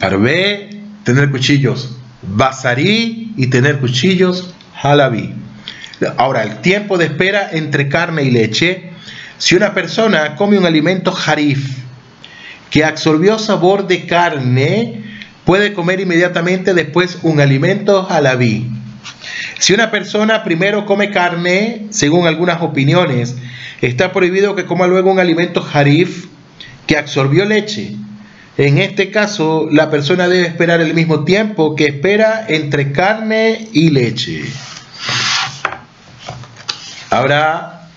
parvé, 0.00 0.70
tener 1.04 1.30
cuchillos 1.30 1.96
basarí 2.22 3.32
y 3.36 3.46
tener 3.48 3.80
cuchillos 3.80 4.54
halabí. 4.82 5.34
Ahora, 6.16 6.42
el 6.42 6.60
tiempo 6.60 6.98
de 6.98 7.06
espera 7.06 7.50
entre 7.52 7.88
carne 7.88 8.22
y 8.22 8.30
leche. 8.30 8.90
Si 9.38 9.54
una 9.54 9.74
persona 9.74 10.36
come 10.36 10.58
un 10.58 10.66
alimento 10.66 11.14
harif 11.26 11.78
que 12.70 12.84
absorbió 12.84 13.38
sabor 13.38 13.86
de 13.86 14.06
carne, 14.06 15.02
puede 15.44 15.72
comer 15.72 16.00
inmediatamente 16.00 16.74
después 16.74 17.18
un 17.22 17.40
alimento 17.40 18.06
halabí. 18.08 18.70
Si 19.58 19.72
una 19.72 19.90
persona 19.90 20.42
primero 20.42 20.84
come 20.84 21.10
carne, 21.10 21.86
según 21.90 22.26
algunas 22.26 22.60
opiniones, 22.62 23.36
está 23.80 24.12
prohibido 24.12 24.54
que 24.54 24.66
coma 24.66 24.86
luego 24.86 25.10
un 25.10 25.20
alimento 25.20 25.66
harif 25.72 26.26
que 26.86 26.96
absorbió 26.96 27.44
leche. 27.44 27.96
En 28.56 28.78
este 28.78 29.10
caso, 29.10 29.68
la 29.70 29.90
persona 29.90 30.28
debe 30.28 30.46
esperar 30.46 30.80
el 30.80 30.94
mismo 30.94 31.24
tiempo 31.24 31.74
que 31.74 31.86
espera 31.86 32.44
entre 32.48 32.92
carne 32.92 33.68
y 33.72 33.90
leche. 33.90 34.44
Ahora, 37.10 37.88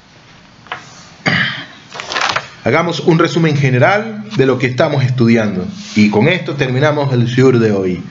hagamos 2.63 3.01
un 3.01 3.19
resumen 3.19 3.55
general 3.55 4.25
de 4.35 4.45
lo 4.45 4.57
que 4.57 4.67
estamos 4.67 5.03
estudiando. 5.03 5.65
Y 5.95 6.09
con 6.09 6.27
esto 6.27 6.55
terminamos 6.55 7.13
el 7.13 7.27
sur 7.27 7.59
de 7.59 7.71
hoy. 7.71 8.03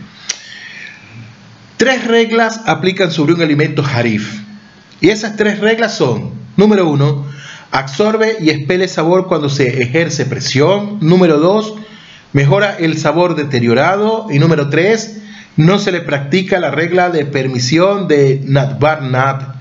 Tres 1.76 2.06
reglas 2.06 2.62
aplican 2.66 3.10
sobre 3.10 3.34
un 3.34 3.42
alimento 3.42 3.84
harif. 3.84 4.40
Y 5.00 5.10
esas 5.10 5.36
tres 5.36 5.60
reglas 5.60 5.94
son, 5.94 6.30
número 6.56 6.88
uno, 6.88 7.26
absorbe 7.70 8.38
y 8.40 8.50
expele 8.50 8.88
sabor 8.88 9.26
cuando 9.26 9.50
se 9.50 9.82
ejerce 9.82 10.24
presión. 10.24 10.98
Número 11.00 11.38
dos, 11.38 11.74
mejora 12.32 12.76
el 12.78 12.96
sabor 12.98 13.34
deteriorado. 13.34 14.28
Y 14.30 14.38
número 14.38 14.70
3, 14.70 15.22
no 15.56 15.78
se 15.78 15.92
le 15.92 16.00
practica 16.00 16.58
la 16.60 16.70
regla 16.70 17.10
de 17.10 17.26
permisión 17.26 18.08
de 18.08 18.40
Natbar 18.44 19.02
Nat. 19.02 19.56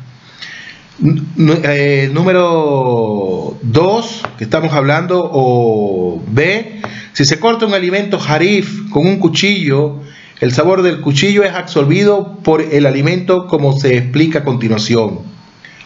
Eh, 1.64 2.10
número 2.14 3.58
2, 3.62 4.24
que 4.38 4.46
estamos 4.46 4.74
hablando, 4.74 5.30
o 5.30 6.24
B, 6.26 6.82
si 7.12 7.26
se 7.26 7.40
corta 7.40 7.66
un 7.66 7.74
alimento 7.74 8.18
harif 8.26 8.90
con 8.90 9.06
un 9.06 9.20
cuchillo, 9.20 10.02
el 10.42 10.52
sabor 10.52 10.82
del 10.82 11.02
cuchillo 11.02 11.44
es 11.44 11.54
absorbido 11.54 12.38
por 12.44 12.62
el 12.62 12.86
alimento 12.86 13.48
como 13.48 13.78
se 13.80 13.98
explica 13.98 14.40
a 14.40 14.44
continuación. 14.44 15.20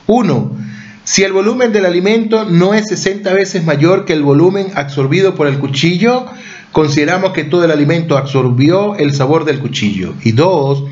1. 0.08 0.52
Si 1.04 1.24
el 1.24 1.34
volumen 1.34 1.72
del 1.72 1.86
alimento 1.86 2.46
no 2.46 2.74
es 2.74 2.88
60 2.88 3.32
veces 3.34 3.64
mayor 3.64 4.06
que 4.06 4.14
el 4.14 4.24
volumen 4.24 4.68
absorbido 4.76 5.36
por 5.36 5.48
el 5.48 5.60
cuchillo, 5.60 6.26
consideramos 6.72 7.32
que 7.34 7.44
todo 7.44 7.64
el 7.64 7.72
alimento 7.72 8.18
absorbió 8.18 8.96
el 8.96 9.14
sabor 9.14 9.46
del 9.46 9.60
cuchillo. 9.60 10.14
Y 10.24 10.32
dos, 10.32 10.84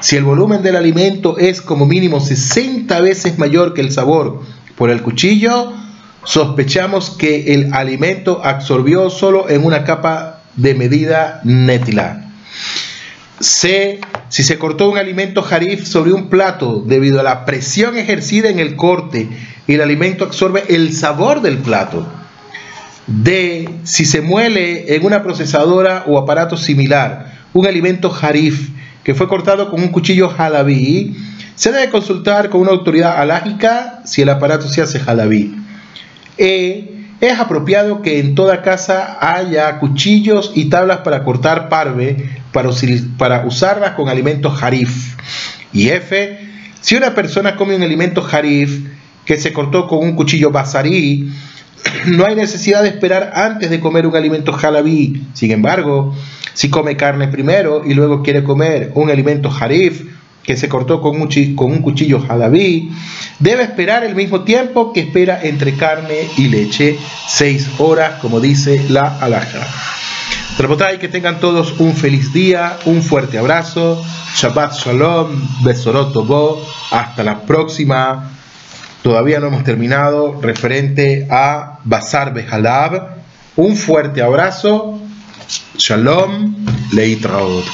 si 0.00 0.16
el 0.16 0.24
volumen 0.24 0.62
del 0.62 0.76
alimento 0.76 1.38
es 1.38 1.60
como 1.60 1.86
mínimo 1.86 2.20
60 2.20 3.00
veces 3.00 3.38
mayor 3.38 3.74
que 3.74 3.82
el 3.82 3.92
sabor 3.92 4.40
por 4.76 4.90
el 4.90 5.02
cuchillo, 5.02 5.72
sospechamos 6.24 7.10
que 7.10 7.54
el 7.54 7.74
alimento 7.74 8.40
absorbió 8.42 9.10
solo 9.10 9.48
en 9.50 9.64
una 9.64 9.84
capa 9.84 10.42
de 10.56 10.74
medida 10.74 11.40
netila. 11.44 12.23
C. 13.40 14.00
Si 14.28 14.44
se 14.44 14.58
cortó 14.58 14.90
un 14.90 14.98
alimento 14.98 15.42
jarif 15.42 15.86
sobre 15.86 16.12
un 16.12 16.28
plato 16.28 16.82
debido 16.86 17.20
a 17.20 17.24
la 17.24 17.44
presión 17.44 17.96
ejercida 17.96 18.48
en 18.48 18.58
el 18.58 18.76
corte 18.76 19.28
y 19.66 19.74
el 19.74 19.80
alimento 19.80 20.24
absorbe 20.24 20.64
el 20.68 20.94
sabor 20.94 21.42
del 21.42 21.58
plato. 21.58 22.06
D. 23.06 23.68
Si 23.82 24.04
se 24.04 24.20
muele 24.20 24.94
en 24.94 25.04
una 25.04 25.22
procesadora 25.22 26.04
o 26.06 26.18
aparato 26.18 26.56
similar 26.56 27.34
un 27.52 27.66
alimento 27.66 28.10
jarif 28.10 28.70
que 29.02 29.14
fue 29.14 29.28
cortado 29.28 29.70
con 29.70 29.82
un 29.82 29.88
cuchillo 29.88 30.28
jalabí, 30.28 31.16
se 31.54 31.70
debe 31.70 31.90
consultar 31.90 32.48
con 32.50 32.62
una 32.62 32.70
autoridad 32.70 33.18
alágica 33.20 34.00
si 34.04 34.22
el 34.22 34.28
aparato 34.30 34.68
se 34.68 34.82
hace 34.82 34.98
jalabí. 34.98 35.54
E. 36.38 36.90
Es 37.20 37.38
apropiado 37.38 38.02
que 38.02 38.18
en 38.18 38.34
toda 38.34 38.60
casa 38.60 39.18
haya 39.20 39.78
cuchillos 39.78 40.52
y 40.54 40.66
tablas 40.66 40.98
para 40.98 41.22
cortar 41.22 41.68
parve 41.68 42.42
para, 42.54 42.70
para 43.18 43.44
usarlas 43.44 43.90
con 43.90 44.08
alimentos 44.08 44.56
jarif. 44.56 45.16
Y 45.74 45.88
F. 45.88 46.38
Si 46.80 46.94
una 46.94 47.14
persona 47.14 47.56
come 47.56 47.74
un 47.76 47.82
alimento 47.82 48.22
jarif 48.22 48.86
que 49.26 49.36
se 49.36 49.52
cortó 49.52 49.86
con 49.88 49.98
un 49.98 50.14
cuchillo 50.14 50.50
basarí, 50.50 51.30
no 52.06 52.26
hay 52.26 52.34
necesidad 52.34 52.82
de 52.82 52.90
esperar 52.90 53.32
antes 53.34 53.70
de 53.70 53.80
comer 53.80 54.06
un 54.06 54.16
alimento 54.16 54.52
jalabí. 54.52 55.22
Sin 55.32 55.50
embargo, 55.50 56.14
si 56.52 56.70
come 56.70 56.96
carne 56.96 57.28
primero 57.28 57.82
y 57.84 57.94
luego 57.94 58.22
quiere 58.22 58.44
comer 58.44 58.92
un 58.94 59.10
alimento 59.10 59.50
jarif, 59.50 60.04
que 60.44 60.58
se 60.58 60.68
cortó 60.68 61.00
con 61.00 61.20
un 61.20 61.82
cuchillo 61.82 62.20
jalabí, 62.20 62.90
debe 63.38 63.62
esperar 63.62 64.04
el 64.04 64.14
mismo 64.14 64.42
tiempo 64.42 64.92
que 64.92 65.00
espera 65.00 65.40
entre 65.42 65.74
carne 65.74 66.28
y 66.36 66.48
leche, 66.48 66.98
seis 67.28 67.68
horas, 67.78 68.20
como 68.20 68.40
dice 68.40 68.84
la 68.90 69.18
alhaja. 69.20 69.66
Que 71.00 71.08
tengan 71.08 71.40
todos 71.40 71.74
un 71.78 71.94
feliz 71.94 72.32
día, 72.32 72.78
un 72.84 73.02
fuerte 73.02 73.38
abrazo, 73.38 74.02
Shabbat 74.36 74.74
Shalom, 74.74 75.64
Besorot 75.64 76.14
Bo, 76.26 76.64
hasta 76.90 77.24
la 77.24 77.40
próxima. 77.40 78.30
Todavía 79.02 79.40
no 79.40 79.48
hemos 79.48 79.64
terminado 79.64 80.40
referente 80.40 81.26
a 81.30 81.80
Bazar 81.84 82.32
Behalab. 82.32 83.16
Un 83.56 83.76
fuerte 83.76 84.22
abrazo, 84.22 85.00
Shalom, 85.76 86.54
Leitraot. 86.92 87.64